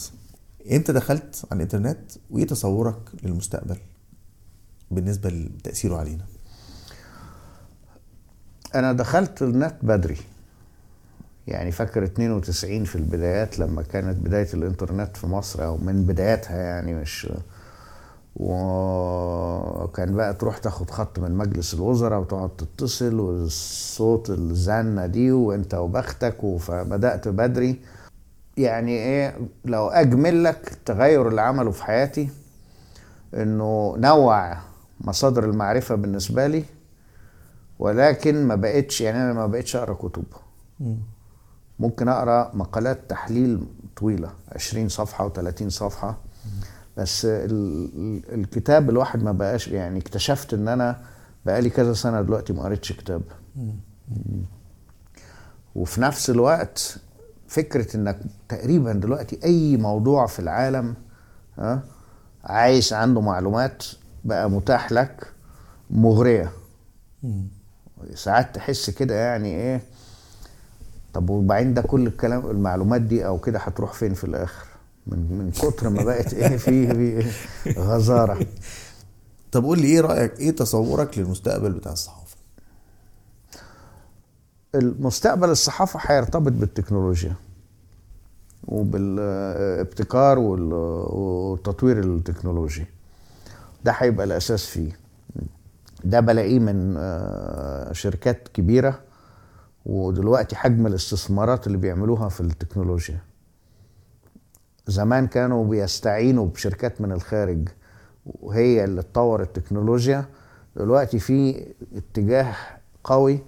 انت 0.71 0.91
دخلت 0.91 1.45
على 1.51 1.57
الإنترنت؟ 1.57 2.13
وإيه 2.31 2.47
تصورك 2.47 2.99
للمستقبل 3.23 3.77
بالنسبة 4.91 5.31
لتأثيره 5.31 5.97
علينا؟ 5.97 6.25
أنا 8.75 8.93
دخلت 8.93 9.43
النت 9.43 9.77
بدري. 9.83 10.17
يعني 11.47 11.73
فاكر 11.73 12.05
92 12.05 12.85
في 12.85 12.97
البدايات 12.97 13.59
لما 13.59 13.83
كانت 13.83 14.19
بداية 14.19 14.49
الإنترنت 14.55 15.17
في 15.17 15.27
مصر 15.27 15.65
أو 15.65 15.77
من 15.77 16.07
بداياتها 16.07 16.57
يعني 16.57 16.95
مش 16.95 17.29
وكان 18.37 20.15
بقى 20.17 20.35
تروح 20.35 20.59
تاخد 20.59 20.91
خط 20.91 21.19
من 21.19 21.31
مجلس 21.37 21.75
الوزراء 21.75 22.21
وتقعد 22.21 22.51
تتصل 22.57 23.21
والصوت 23.21 24.31
الزنة 24.31 25.07
دي 25.07 25.33
وانت 25.33 25.75
وبختك 25.75 26.57
فبدأت 26.59 27.29
بدري. 27.29 27.81
يعني 28.57 28.91
إيه 28.91 29.39
لو 29.65 29.89
أجمل 29.89 30.45
لك 30.45 30.73
التغير 30.73 31.29
اللي 31.29 31.41
عمله 31.41 31.71
في 31.71 31.85
حياتي 31.85 32.29
إنه 33.35 33.95
نوع 33.99 34.59
مصادر 35.01 35.45
المعرفة 35.45 35.95
بالنسبة 35.95 36.47
لي 36.47 36.65
ولكن 37.79 38.47
ما 38.47 38.55
بقتش 38.55 39.01
يعني 39.01 39.19
أنا 39.19 39.33
ما 39.33 39.47
بقتش 39.47 39.77
أقرأ 39.77 39.95
كتب. 39.95 40.25
ممكن 41.79 42.09
أقرأ 42.09 42.51
مقالات 42.55 43.11
تحليل 43.11 43.67
طويلة 43.97 44.31
20 44.53 44.89
صفحة 44.89 45.29
و30 45.29 45.69
صفحة. 45.69 46.17
بس 46.97 47.25
ال- 47.25 47.51
ال- 47.97 48.35
الكتاب 48.35 48.91
الواحد 48.91 49.23
ما 49.23 49.33
بقاش 49.33 49.69
يعني 49.69 49.99
اكتشفت 49.99 50.55
ان 50.55 50.69
أنا 50.69 51.01
بقالي 51.47 51.71
كذا 51.71 51.93
سنة 51.93 52.23
دلوقتي 52.23 52.53
ما 52.53 52.63
قريتش 52.63 52.93
كتاب. 52.93 53.23
وفي 55.75 56.01
نفس 56.01 56.31
الوقت 56.31 56.97
فكرة 57.49 57.97
انك 57.97 58.19
تقريبا 58.49 58.93
دلوقتي 58.93 59.39
أي 59.45 59.77
موضوع 59.77 60.27
في 60.27 60.39
العالم 60.39 60.95
ها 61.59 61.83
عايز 62.45 62.93
عنده 62.93 63.21
معلومات 63.21 63.85
بقى 64.25 64.51
متاح 64.51 64.93
لك 64.93 65.27
مغرية. 65.91 66.53
ساعات 68.15 68.55
تحس 68.55 68.91
كده 68.91 69.15
يعني 69.15 69.49
إيه 69.49 69.81
طب 71.15 71.31
وبعدين 71.31 71.75
ده 71.75 71.83
كل 71.83 72.07
الكلام 72.07 72.51
المعلومات 72.51 73.01
دي 73.01 73.27
أو 73.27 73.39
كده 73.39 73.59
هتروح 73.59 73.93
فين 73.93 74.15
في 74.15 74.25
الآخر؟ 74.25 74.67
من 75.07 75.19
من 75.39 75.51
كتر 75.51 75.89
ما 75.89 76.03
بقت 76.05 76.35
إيه 76.35 76.57
في 76.57 77.27
غزارة. 77.79 78.47
طب 79.53 79.65
قول 79.65 79.79
لي 79.81 79.87
إيه 79.87 80.01
رأيك 80.01 80.41
إيه 80.41 80.51
تصورك 80.51 81.19
للمستقبل 81.19 81.73
بتاع 81.73 81.93
الصحافة؟ 81.93 82.37
المستقبل 84.75 85.51
الصحافة 85.51 86.01
هيرتبط 86.03 86.53
بالتكنولوجيا 86.53 87.35
وبالابتكار 88.69 90.39
وال- 90.39 90.73
والتطوير 91.13 91.99
التكنولوجي 91.99 92.87
ده 93.85 93.93
هيبقى 93.93 94.27
الأساس 94.27 94.67
فيه. 94.67 94.99
ده 96.05 96.21
بلاقيه 96.21 96.59
من 96.59 96.95
آه، 96.99 97.93
شركات 97.93 98.49
كبيرة 98.49 99.01
ودلوقتي 99.87 100.57
حجم 100.57 100.87
الاستثمارات 100.87 101.67
اللي 101.67 101.79
بيعملوها 101.79 102.29
في 102.29 102.41
التكنولوجيا. 102.41 103.19
زمان 104.87 105.27
كانوا 105.27 105.65
بيستعينوا 105.65 106.47
بشركات 106.47 107.01
من 107.01 107.13
الخارج 107.13 107.69
وهي 108.27 108.85
اللي 108.85 109.03
تطور 109.03 109.43
التكنولوجيا. 109.43 110.25
دلوقتي 110.77 111.19
في 111.19 111.67
اتجاه 111.97 112.55
قوي 113.05 113.39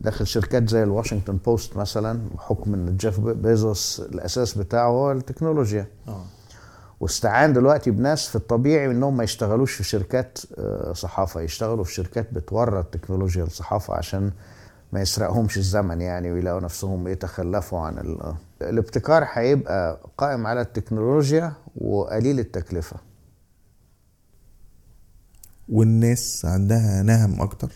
داخل 0.00 0.26
شركات 0.26 0.68
زي 0.68 0.82
الواشنطن 0.82 1.36
بوست 1.36 1.76
مثلا 1.76 2.20
بحكم 2.34 2.74
إن 2.74 2.96
جيف 2.96 3.20
بيزوس 3.20 4.00
الأساس 4.00 4.58
بتاعه 4.58 4.88
هو 4.88 5.12
التكنولوجيا. 5.12 5.86
آه. 6.08 6.24
واستعان 7.00 7.52
دلوقتي 7.52 7.90
بناس 7.90 8.28
في 8.28 8.36
الطبيعي 8.36 8.86
انهم 8.90 9.16
ما 9.16 9.24
يشتغلوش 9.24 9.72
في 9.74 9.84
شركات 9.84 10.38
آه، 10.58 10.92
صحافة 10.92 11.40
يشتغلوا 11.40 11.84
في 11.84 11.92
شركات 11.94 12.34
بتورد 12.34 12.84
تكنولوجيا 12.84 13.44
الصحافه 13.44 13.94
عشان 13.94 14.30
ما 14.92 15.00
يسرقهمش 15.00 15.56
الزمن 15.58 16.00
يعني 16.00 16.32
ويلاقوا 16.32 16.60
نفسهم 16.60 17.08
يتخلفوا 17.08 17.80
عن 17.80 17.98
ال- 17.98 18.34
الابتكار 18.70 19.24
هيبقى 19.32 20.10
قائم 20.18 20.46
على 20.46 20.60
التكنولوجيا 20.60 21.52
وقليل 21.76 22.38
التكلفة. 22.38 22.96
والناس 25.68 26.44
عندها 26.44 27.02
نهم 27.02 27.40
أكتر 27.42 27.72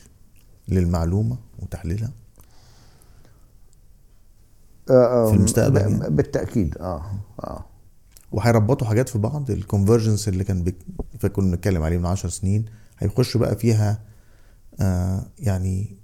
للمعلومة 0.69 1.39
وتحليلها؟ 1.59 2.11
آه، 4.91 5.27
آه، 5.27 5.31
في 5.31 5.37
المستقبل 5.37 5.81
يعني؟ 5.81 6.11
بالتأكيد 6.11 6.79
آه 6.79 7.03
آه. 7.45 7.65
وهيربطوا 8.33 8.87
حاجات 8.87 9.09
في 9.09 9.19
بعض؟ 9.19 9.51
الكونفرجنس 9.51 10.29
اللي 10.29 10.45
كان 10.45 10.63
بك... 10.63 10.75
كنا 11.33 11.51
بنتكلم 11.51 11.83
عليه 11.83 11.99
من 11.99 12.07
10 12.07 12.29
سنين 12.31 12.65
هيخشوا 12.99 13.41
بقى 13.41 13.57
فيها 13.57 14.03
آه 14.81 15.27
يعني 15.39 15.97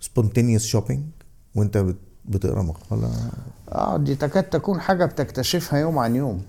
spontaneous 0.00 0.64
shopping 0.66 1.04
وانت 1.54 1.78
بت... 1.78 1.96
بتقرا 2.28 2.62
مقاله 2.62 3.10
آه 3.72 3.96
دي 3.96 4.14
تكاد 4.14 4.42
تكون 4.44 4.80
حاجة 4.80 5.04
بتكتشفها 5.04 5.78
يوم 5.78 5.98
عن 5.98 6.16
يوم. 6.16 6.42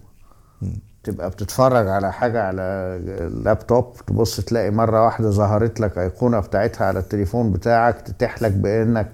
تبقى 1.04 1.30
بتتفرج 1.30 1.88
على 1.88 2.14
حاجة 2.14 2.44
على 2.44 2.62
اللابتوب 3.08 3.94
تبص 4.08 4.40
تلاقي 4.40 4.72
مرة 4.72 5.06
واحدة 5.06 5.30
ظهرت 5.30 5.80
لك 5.80 5.98
أيقونة 5.98 6.40
بتاعتها 6.40 6.86
على 6.88 7.00
التليفون 7.00 7.52
بتاعك 7.52 8.02
تتيح 8.02 8.42
لك 8.42 8.52
بإنك 8.52 9.10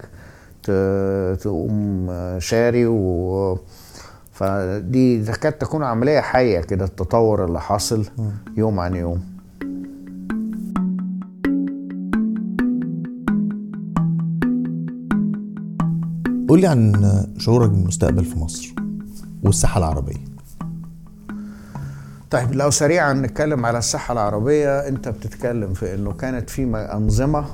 ت- 0.62 1.38
تقوم 1.40 2.10
شاري 2.38 2.86
و 2.86 3.58
فدي 4.32 5.24
تكاد 5.24 5.52
تكون 5.52 5.82
عملية 5.84 6.20
حية 6.20 6.60
كده 6.60 6.84
التطور 6.84 7.44
اللي 7.44 7.60
حاصل 7.60 8.06
يوم 8.56 8.80
عن 8.80 8.96
يوم. 8.96 9.33
قول 16.54 16.60
لي 16.60 16.66
عن 16.66 17.02
شعورك 17.38 17.70
بالمستقبل 17.70 18.24
في 18.24 18.38
مصر 18.38 18.74
والساحة 19.42 19.78
العربية. 19.78 20.24
طيب 22.30 22.52
لو 22.52 22.70
سريعا 22.70 23.12
نتكلم 23.12 23.66
على 23.66 23.78
الصحة 23.78 24.12
العربية 24.12 24.88
أنت 24.88 25.08
بتتكلم 25.08 25.72
في 25.74 25.94
إنه 25.94 26.12
كانت 26.12 26.50
في 26.50 26.62
أنظمة 26.76 27.44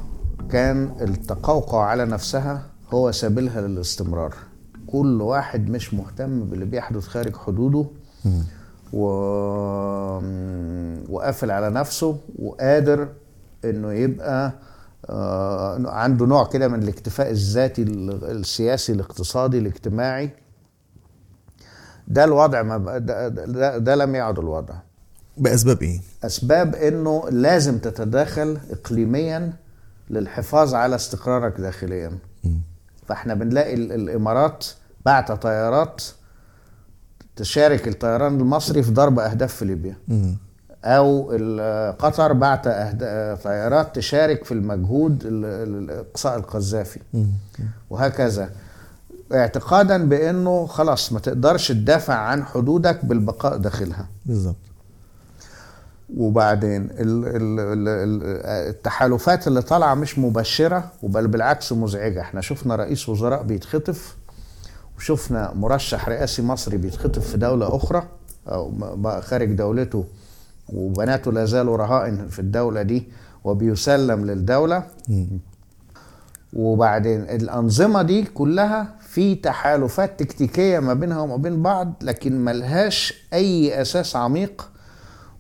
كان 0.51 0.91
التقوقع 1.01 1.85
على 1.85 2.05
نفسها 2.07 2.63
هو 2.93 3.13
سبيلها 3.13 3.61
للاستمرار. 3.61 4.35
كل 4.87 5.23
واحد 5.23 5.71
مش 5.71 5.95
مهتم 5.95 6.45
باللي 6.45 6.65
بيحدث 6.65 7.07
خارج 7.07 7.37
حدوده 7.37 7.85
و... 8.93 9.07
وقافل 11.09 11.51
على 11.51 11.71
نفسه 11.71 12.17
وقادر 12.39 13.09
إنه 13.65 13.93
يبقى 13.93 14.53
عنده 15.89 16.27
نوع 16.27 16.47
كده 16.47 16.69
من 16.69 16.83
الاكتفاء 16.83 17.31
الذاتي 17.31 17.83
السياسي 17.83 18.93
الاقتصادي 18.93 19.59
الاجتماعي. 19.59 20.31
ده 22.09 22.25
الوضع 22.25 22.63
ما 22.63 22.99
ده, 22.99 23.29
ده, 23.29 23.79
ده 23.79 23.95
لم 23.95 24.15
يعد 24.15 24.39
الوضع. 24.39 24.75
بأسباب 25.37 25.83
إيه؟ 25.83 26.01
أسباب 26.25 26.75
إنه 26.75 27.29
لازم 27.31 27.79
تتداخل 27.79 28.59
اقليميا 28.71 29.53
للحفاظ 30.11 30.75
على 30.75 30.95
استقرارك 30.97 31.61
داخليا. 31.61 32.19
فإحنا 33.07 33.35
بنلاقي 33.35 33.75
ال- 33.75 33.93
الإمارات 33.93 34.67
بعت 35.07 35.33
طيارات 35.33 36.03
تشارك 37.37 37.89
الطيران 37.89 38.41
المصري 38.41 38.83
في 38.83 38.91
ضرب 38.91 39.19
أهداف 39.19 39.55
في 39.55 39.65
ليبيا. 39.65 39.97
مم. 40.09 40.37
أو 40.85 41.31
قطر 41.99 42.33
بعت 42.33 42.65
طيارات 43.45 43.97
تشارك 43.97 44.45
في 44.45 44.53
المجهود 44.55 45.23
ال- 45.27 45.45
ال- 45.45 45.91
اقصاء 45.91 46.37
القذافي. 46.39 47.01
وهكذا. 47.91 48.51
اعتقادا 49.35 50.09
بأنه 50.09 50.67
خلاص 50.67 51.13
ما 51.13 51.21
تقدرش 51.21 51.69
تدافع 51.69 52.15
عن 52.15 52.45
حدودك 52.45 53.05
بالبقاء 53.05 53.57
داخلها. 53.57 54.07
بالظبط. 54.27 54.57
وبعدين 56.17 56.83
ال- 56.83 56.97
ال- 57.27 57.61
ال- 57.61 57.89
ال- 57.89 58.47
التحالفات 58.69 59.47
اللي 59.47 59.63
طالعة 59.63 59.95
مش 59.95 60.19
مبشرة 60.19 60.85
وبل 61.03 61.29
بالعكس 61.29 61.73
مزعجة. 61.73 62.21
إحنا 62.21 62.41
شفنا 62.41 62.77
رئيس 62.77 63.09
وزراء 63.09 63.43
بيتخطف 63.43 64.17
وشفنا 64.99 65.53
مرشح 65.55 66.09
رئاسي 66.09 66.43
مصري 66.43 66.77
بيتخطف 66.77 67.31
في 67.31 67.37
دولة 67.39 67.77
أخرى 67.77 68.03
أو 68.49 68.73
خارج 69.21 69.53
دولته 69.53 70.05
وبناته 70.75 71.33
لا 71.33 71.45
زالوا 71.45 71.77
رهائن 71.77 72.27
في 72.29 72.39
الدولة 72.39 72.83
دي 72.83 73.09
وبيسلم 73.45 74.27
للدولة. 74.27 74.83
وبعدين 76.53 77.21
الأنظمة 77.21 78.03
دي 78.03 78.23
كلها 78.23 78.95
في 79.01 79.35
تحالفات 79.35 80.21
تكتيكية 80.21 80.79
ما 80.79 80.95
بينها 80.95 81.21
وما 81.21 81.37
بين 81.37 81.63
بعض 81.63 81.93
لكن 82.03 82.45
ملهاش 82.45 83.15
أي 83.33 83.81
أساس 83.83 84.17
عميق. 84.17 84.69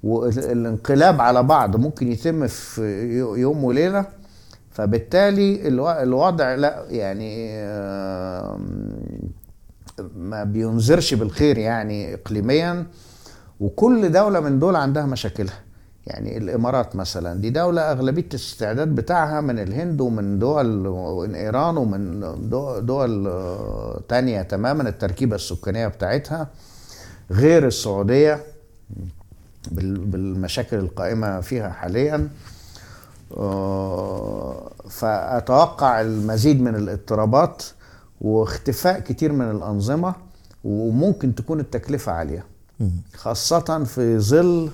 والانقلاب 0.03 1.21
على 1.21 1.43
بعض 1.43 1.77
ممكن 1.77 2.13
يتم 2.13 2.47
في 2.47 2.83
يوم 3.37 3.65
وليلة. 3.65 4.05
فبالتالي 4.71 5.69
الو- 5.69 5.91
الوضع 5.91 6.55
لا 6.55 6.85
يعني 6.89 7.53
ما 10.17 10.45
بينذرش 10.45 11.15
بالخير 11.15 11.59
يعني 11.59 12.15
إقليميا. 12.15 12.87
وكل 13.61 14.13
دولة 14.13 14.41
من 14.41 14.59
دول 14.59 14.77
عندها 14.77 15.07
مشاكلها. 15.07 15.59
يعني 16.07 16.37
الإمارات 16.39 16.97
مثلا 16.97 17.41
دي 17.41 17.51
دولة 17.51 17.83
أغلبية 17.93 18.23
الاستعداد 18.31 18.89
بتاعها 18.89 19.41
من 19.41 19.59
الهند 19.59 20.01
ومن 20.01 20.39
دول 20.39 20.87
ومن 20.87 21.35
إيران 21.35 21.77
ومن 21.77 22.21
دول, 22.87 23.33
تانية 24.09 24.43
تماما 24.43 24.89
التركيبة 24.89 25.37
السكانية 25.37 25.87
بتاعتها. 25.89 26.49
غير 27.31 27.67
السعودية 27.67 28.43
بال- 29.71 29.99
بالمشاكل 29.99 30.77
القائمة 30.79 31.41
فيها 31.41 31.71
حاليا. 31.71 32.29
آه، 33.37 34.71
فأتوقع 34.91 36.01
المزيد 36.01 36.63
من 36.63 36.75
الاضطرابات 36.75 37.63
واختفاء 38.21 39.01
كتير 39.01 39.33
من 39.33 39.51
الأنظمة 39.51 40.15
وممكن 40.65 41.35
تكون 41.35 41.61
التكلفة 41.61 42.13
عالية. 42.13 42.45
خاصة 43.17 43.85
في 43.85 44.19
ظل 44.19 44.71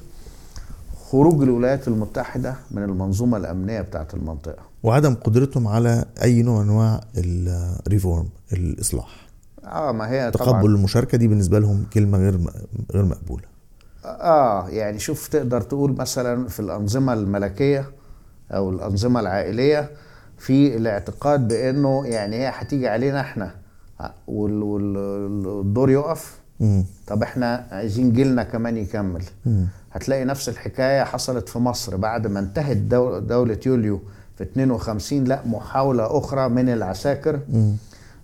خروج 1.10 1.42
الولايات 1.42 1.88
المتحدة 1.88 2.54
من 2.70 2.82
المنظومة 2.82 3.36
الأمنية 3.36 3.80
بتاعت 3.80 4.14
المنطقة. 4.14 4.62
وعدم 4.82 5.14
قدرتهم 5.14 5.68
على 5.68 6.04
أي 6.22 6.42
نوع 6.42 6.62
من 6.62 6.68
أنواع 6.70 7.00
الريفورم 7.16 8.28
الإصلاح. 8.52 9.26
آه 9.64 9.92
ما 9.92 10.10
هي 10.10 10.30
تقبل 10.30 10.46
طبعا 10.46 10.62
المشاركة 10.62 11.18
دي 11.18 11.28
بالنسبة 11.28 11.58
لهم 11.58 11.86
كلمة 11.92 12.18
غير 12.18 12.38
غير 12.94 13.04
مقبولة. 13.04 13.42
آه 14.04 14.68
يعني 14.68 14.98
شوف 14.98 15.28
تقدر 15.28 15.60
تقول 15.60 15.92
مثلا 15.96 16.48
في 16.48 16.60
الأنظمة 16.60 17.12
الملكية 17.12 17.90
أو 18.50 18.70
الأنظمة 18.70 19.20
العائلية 19.20 19.90
في 20.38 20.76
الاعتقاد 20.76 21.48
بأنه 21.48 22.06
يعني 22.06 22.36
هي 22.36 22.52
هتيجي 22.54 22.88
علينا 22.88 23.20
إحنا. 23.20 23.54
وال- 24.28 24.62
والدور 24.62 25.90
يقف 25.90 26.38
مم. 26.60 26.84
طب 27.06 27.22
إحنا 27.22 27.66
عايزين 27.70 28.12
جيلنا 28.12 28.42
كمان 28.42 28.76
يكمل. 28.76 29.22
مم. 29.46 29.66
هتلاقي 29.92 30.24
نفس 30.24 30.48
الحكاية 30.48 31.04
حصلت 31.04 31.48
في 31.48 31.58
مصر 31.58 31.96
بعد 31.96 32.26
ما 32.26 32.40
انتهت 32.40 32.76
دو- 32.76 33.18
دولة 33.18 33.58
يوليو 33.66 34.00
في 34.36 34.42
52 34.44 35.24
لأ 35.24 35.40
محاولة 35.46 36.18
أخرى 36.18 36.48
من 36.48 36.68
العساكر 36.68 37.40
مم. 37.52 37.76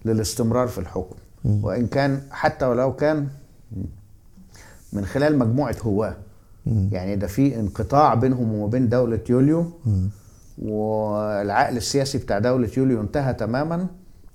للاستمرار 0.05 0.69
في 0.69 0.79
الحكم. 0.79 1.15
وإن 1.45 1.87
كان 1.87 2.21
حتى 2.31 2.65
ولو 2.67 2.97
كان 2.97 3.29
من 4.93 5.07
خلال 5.07 5.39
مجموعة 5.39 5.77
هواة 5.83 6.15
يعني 6.67 7.17
ده 7.17 7.27
في 7.27 7.61
انقطاع 7.61 8.15
بينهم 8.15 8.55
وما 8.55 8.67
بين 8.67 8.89
دولة 8.89 9.21
يوليو. 9.31 9.71
والعقل 10.59 11.77
السياسي 11.77 12.19
بتاع 12.19 12.39
دولة 12.39 12.71
يوليو 12.77 13.01
انتهى 13.01 13.35
تماما. 13.35 13.87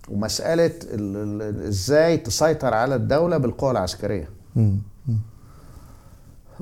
ومسألة 0.10 0.66
ال- 0.66 1.42
ال- 1.42 1.68
إزاي 1.68 2.18
تسيطر 2.18 2.74
على 2.74 2.96
الدولة 2.96 3.38
بالقوى 3.38 3.72
العسكرية 3.72 4.30
مم. 4.56 4.78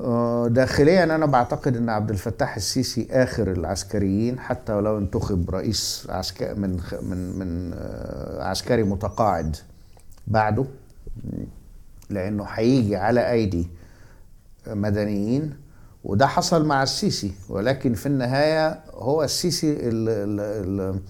آه، 0.00 0.48
داخليا 0.48 1.04
أنا 1.04 1.26
بعتقد 1.26 1.76
إن 1.76 1.88
عبد 1.88 2.10
الفتاح 2.10 2.56
السيسي 2.56 3.08
آخر 3.10 3.52
العسكريين 3.52 4.38
حتى 4.40 4.72
ولو 4.72 4.98
انتخب 4.98 5.50
رئيس 5.50 6.06
عسكري 6.10 6.54
من 6.54 6.80
من 7.02 7.38
من 7.38 7.72
آه، 7.74 8.42
عسكري 8.44 8.82
متقاعد 8.82 9.56
بعده 10.26 10.64
لأنه 12.10 12.44
هيجي 12.44 12.96
على 12.96 13.30
أيدي 13.30 13.66
مدنيين 14.66 15.54
وده 16.04 16.26
حصل 16.26 16.66
مع 16.66 16.82
السيسي 16.82 17.32
ولكن 17.48 17.94
في 17.94 18.06
النهاية 18.06 18.80
هو 18.94 19.22
السيسي 19.24 19.72
اللي 19.88 21.00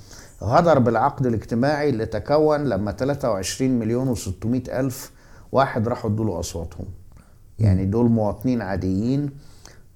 غدر 0.42 0.78
بالعقد 0.78 1.26
الاجتماعي 1.26 1.90
اللي 1.90 2.06
تكون 2.06 2.64
لما 2.64 2.92
23 2.92 3.70
مليون 3.70 4.16
و600 4.16 4.68
ألف 4.68 5.10
واحد 5.52 5.88
راحوا 5.88 6.10
ادوا 6.10 6.24
له 6.24 6.40
أصواتهم. 6.40 6.86
يعني 7.58 7.84
دول 7.86 8.06
مواطنين 8.10 8.62
عاديين 8.62 9.30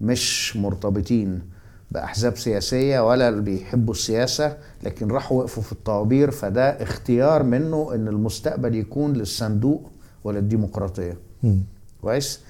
مش 0.00 0.56
مرتبطين 0.56 1.42
بأحزاب 1.90 2.36
سياسية 2.36 3.00
ولا 3.08 3.28
اللي 3.28 3.42
بيحبوا 3.42 3.94
السياسة 3.94 4.56
لكن 4.82 5.08
راحوا 5.10 5.38
وقفوا 5.38 5.62
في 5.62 5.72
الطوابير 5.72 6.30
فده 6.30 6.82
اختيار 6.82 7.42
منه 7.42 7.94
إن 7.94 8.08
المستقبل 8.08 8.74
يكون 8.74 9.12
للصندوق 9.12 9.90
وللديمقراطيه 10.24 11.16
مم. 11.42 11.62
كويس؟ 12.02 12.40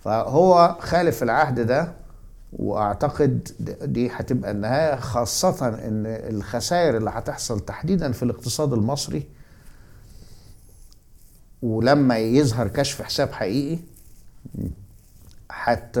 فهو 0.00 0.76
خالف 0.80 1.22
العهد 1.22 1.60
ده 1.60 1.92
وأعتقد 2.52 3.48
دي 3.82 4.10
هتبقى 4.10 4.50
النهاية 4.50 4.96
خاصة 4.96 5.68
إن 5.68 6.06
الخسائر 6.06 6.96
اللي 6.96 7.10
هتحصل 7.10 7.60
تحديدا 7.60 8.12
في 8.12 8.22
الاقتصاد 8.22 8.72
المصري 8.72 9.26
ولما 11.62 12.18
يظهر 12.18 12.68
كشف 12.68 13.02
حساب 13.02 13.32
حقيقي 13.32 13.78
حت 15.50 15.98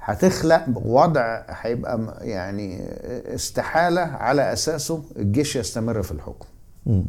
هتخلق 0.00 0.64
وضع 0.74 1.42
هيبقى 1.48 1.98
م- 1.98 2.10
يعني 2.20 2.80
استحالة 3.34 4.00
على 4.00 4.52
أساسه 4.52 5.02
الجيش 5.16 5.56
يستمر 5.56 6.02
في 6.02 6.12
الحكم 6.12 6.46
مم. 6.86 7.04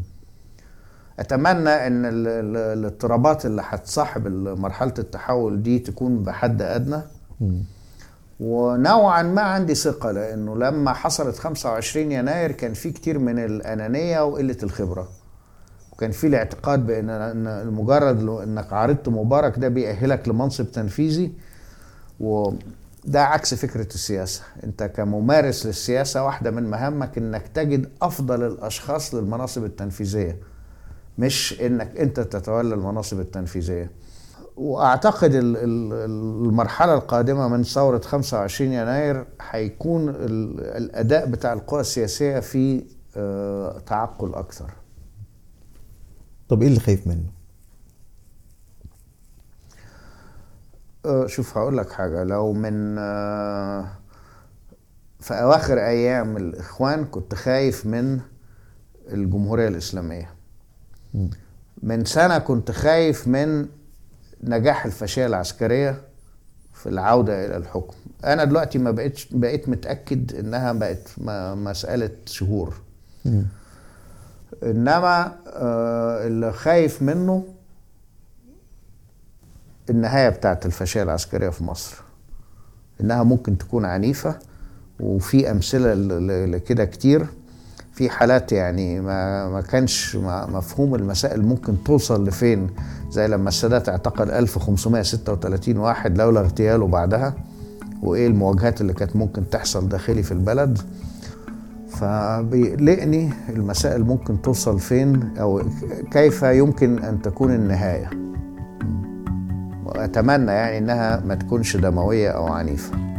أتمنى 1.20 1.70
إن 1.88 2.06
ال- 2.06 2.28
ال- 2.28 2.58
الإضطرابات 2.80 3.46
اللي 3.46 3.62
هتصاحب 3.66 4.28
مرحلة 4.60 4.94
التحول 5.00 5.64
دي 5.64 5.80
تكون 5.80 6.24
بحد 6.24 6.62
أدنى. 6.62 7.02
ونوعا 8.40 9.24
ما 9.24 9.42
عندي 9.42 9.76
ثقة 9.76 10.12
لأنه 10.12 10.56
لما 10.56 10.94
حصلت 10.94 11.36
25 11.38 12.12
يناير 12.12 12.52
كان 12.52 12.74
في 12.74 12.92
كتير 12.92 13.20
من 13.20 13.40
الأنانية 13.40 14.26
وقلة 14.26 14.58
الخبرة. 14.64 15.08
وكان 15.92 16.12
في 16.12 16.28
الاعتقاد 16.28 16.86
بأن 16.88 17.68
مجرد 17.74 18.30
إنك 18.30 18.74
عارضت 18.74 19.10
مبارك 19.10 19.60
ده 19.60 19.68
بيأهلك 19.68 20.28
لمنصب 20.28 20.72
تنفيذي 20.72 21.32
وده 22.20 23.24
عكس 23.24 23.54
فكرة 23.54 23.88
السياسة. 23.94 24.42
أنت 24.64 24.84
كممارس 24.84 25.66
للسياسة 25.66 26.24
واحدة 26.26 26.52
من 26.52 26.64
مهامك 26.70 27.18
إنك 27.18 27.48
تجد 27.48 27.90
أفضل 28.02 28.44
الأشخاص 28.44 29.16
للمناصب 29.16 29.66
التنفيذية 29.66 30.38
مش 31.18 31.62
إنك 31.62 31.98
أنت 31.98 32.20
تتولى 32.20 32.76
المناصب 32.76 33.20
التنفيذية. 33.20 33.92
وأعتقد 34.56 35.34
ال- 35.36 35.58
ال- 35.58 35.94
المرحلة 36.46 36.94
القادمة 36.94 37.48
من 37.48 37.64
ثورة 37.64 38.00
25 38.00 38.72
يناير 38.74 39.26
هيكون 39.50 40.10
ال- 40.10 40.60
الأداء 40.62 41.26
بتاع 41.26 41.54
القوى 41.54 41.82
السياسية 41.82 42.40
في 42.40 42.84
آه، 43.18 43.80
تعقل 43.86 44.34
أكثر 44.36 44.72
طب 46.50 46.62
إيه 46.62 46.68
اللي 46.68 46.80
خايف 46.80 47.08
منه؟ 47.08 47.24
آه، 51.06 51.28
شوف 51.28 51.58
هقول 51.58 51.78
لك 51.78 51.92
حاجة 51.92 52.24
لو 52.24 52.54
من 52.54 52.96
آه، 53.00 53.88
في 55.20 55.34
أواخر 55.34 55.78
أيام 55.80 56.38
الإخوان 56.38 57.06
كنت 57.06 57.36
خايف 57.36 57.86
من 57.86 58.20
الجمهورية 59.12 59.68
الإسلامية. 59.68 60.30
من 61.84 62.06
سنة 62.06 62.38
كنت 62.38 62.72
خايف 62.72 63.28
من 63.28 63.68
نجاح 64.44 64.86
الفاشيه 64.86 65.26
العسكرية 65.26 66.02
في 66.74 66.90
العودة 66.90 67.46
إلى 67.46 67.58
الحكم. 67.58 67.94
أنا 68.26 68.44
دلوقتي 68.44 68.78
ما 68.78 68.92
بقتش 68.92 69.28
بقيت 69.32 69.70
متأكد 69.70 70.36
إنها 70.36 70.74
بقت 70.74 71.10
مسألة 71.58 72.10
شهور. 72.26 72.74
مم. 73.26 73.46
إنما 74.64 75.36
آه، 75.48 76.28
اللي 76.28 76.54
خايف 76.54 77.02
منه 77.02 77.44
النهاية 79.90 80.30
بتاعت 80.30 80.66
الفاشيه 80.66 81.04
العسكرية 81.04 81.50
في 81.50 81.64
مصر. 81.64 81.96
إنها 83.02 83.24
ممكن 83.24 83.58
تكون 83.58 83.86
عنيفة 83.86 84.40
وفي 85.00 85.52
أمثلة 85.52 85.94
لكده 86.46 86.86
كتير. 86.86 87.28
في 87.94 88.10
حالات 88.10 88.52
يعني 88.52 89.00
ما 89.00 89.50
ما 89.50 89.62
كانش 89.62 90.16
مفهوم 90.26 90.96
المسائل 90.96 91.46
ممكن 91.46 91.84
توصل 91.84 92.28
لفين. 92.28 92.68
زي 93.10 93.28
لما 93.28 93.50
السادات 93.50 93.90
اعتقل 93.90 94.32
1536 94.32 95.78
واحد 95.78 96.18
لولا 96.18 96.40
اغتياله 96.40 96.88
بعدها 96.88 97.34
وإيه 98.02 98.28
المواجهات 98.28 98.82
اللي 98.82 98.94
كانت 98.94 99.16
ممكن 99.16 99.50
تحصل 99.50 99.90
داخلي 99.90 100.24
في 100.24 100.32
البلد. 100.32 100.80
فبيقلقني 101.90 103.30
المسائل 103.50 104.04
ممكن 104.04 104.42
توصل 104.42 104.80
فين 104.80 105.38
أو 105.38 105.62
كيف 106.12 106.44
يمكن 106.44 107.00
أن 107.00 107.22
تكون 107.22 107.54
النهاية. 107.54 108.10
وأتمنى 109.86 110.52
يعني 110.52 110.78
إنها 110.78 111.24
ما 111.26 111.36
تكونش 111.36 111.78
دموية 111.78 112.30
أو 112.30 112.48
عنيفة. 112.48 113.13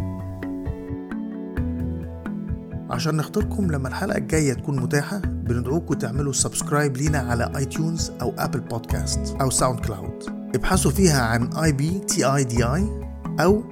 عشان 2.94 3.16
نختاركم 3.16 3.70
لما 3.70 3.88
الحلقة 3.88 4.18
الجاية 4.18 4.52
تكون 4.52 4.80
متاحة 4.80 5.18
بندعوكم 5.18 5.94
تعملوا 5.94 6.32
subscribe 6.32 6.96
لينا 6.96 7.18
على 7.18 7.52
iTunes 7.56 8.12
أو 8.22 8.34
Apple 8.38 8.60
Podcast 8.60 9.36
أو 9.40 9.50
SoundCloud 9.50 10.22
ابحثوا 10.54 10.90
فيها 10.90 11.22
عن 11.22 11.52
اي 11.52 11.72
بي 11.72 11.98
تي 11.98 12.24
اي 12.24 12.44
دي 12.44 12.64
اي 12.64 12.88
أو 13.40 13.62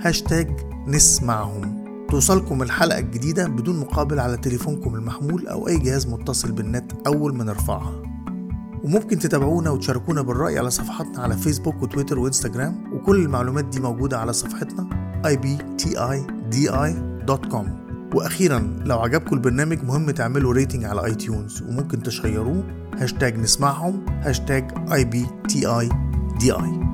هاشتاج 0.00 0.50
نسمعهم. 0.86 1.80
توصلكم 2.10 2.62
الحلقة 2.62 2.98
الجديدة 2.98 3.48
بدون 3.48 3.80
مقابل 3.80 4.20
على 4.20 4.36
تليفونكم 4.36 4.94
المحمول 4.94 5.46
أو 5.46 5.68
أي 5.68 5.78
جهاز 5.78 6.06
متصل 6.06 6.52
بالنت 6.52 6.92
أول 7.06 7.36
ما 7.36 7.44
نرفعها. 7.44 8.02
وممكن 8.84 9.18
تتابعونا 9.18 9.70
وتشاركونا 9.70 10.22
بالرأي 10.22 10.58
على 10.58 10.70
صفحاتنا 10.70 11.22
على 11.22 11.36
فيسبوك 11.36 11.82
وتويتر 11.82 12.18
وإنستجرام 12.18 12.94
وكل 12.94 13.22
المعلومات 13.22 13.64
دي 13.64 13.80
موجودة 13.80 14.18
على 14.18 14.32
صفحتنا 14.32 14.88
ibtidi.com 15.26 16.30
وأخيرا 18.14 18.76
لو 18.84 18.98
عجبكم 18.98 19.36
البرنامج 19.36 19.84
مهم 19.84 20.10
تعملوا 20.10 20.52
rating 20.52 20.84
على 20.84 21.04
iTunes 21.04 21.62
وممكن 21.62 22.02
تشيروه. 22.02 22.64
هاشتاج 22.96 23.38
نسمعهم 23.38 24.06
hashtag 24.08 24.70
IBT 24.92 25.66
IDI 25.66 26.89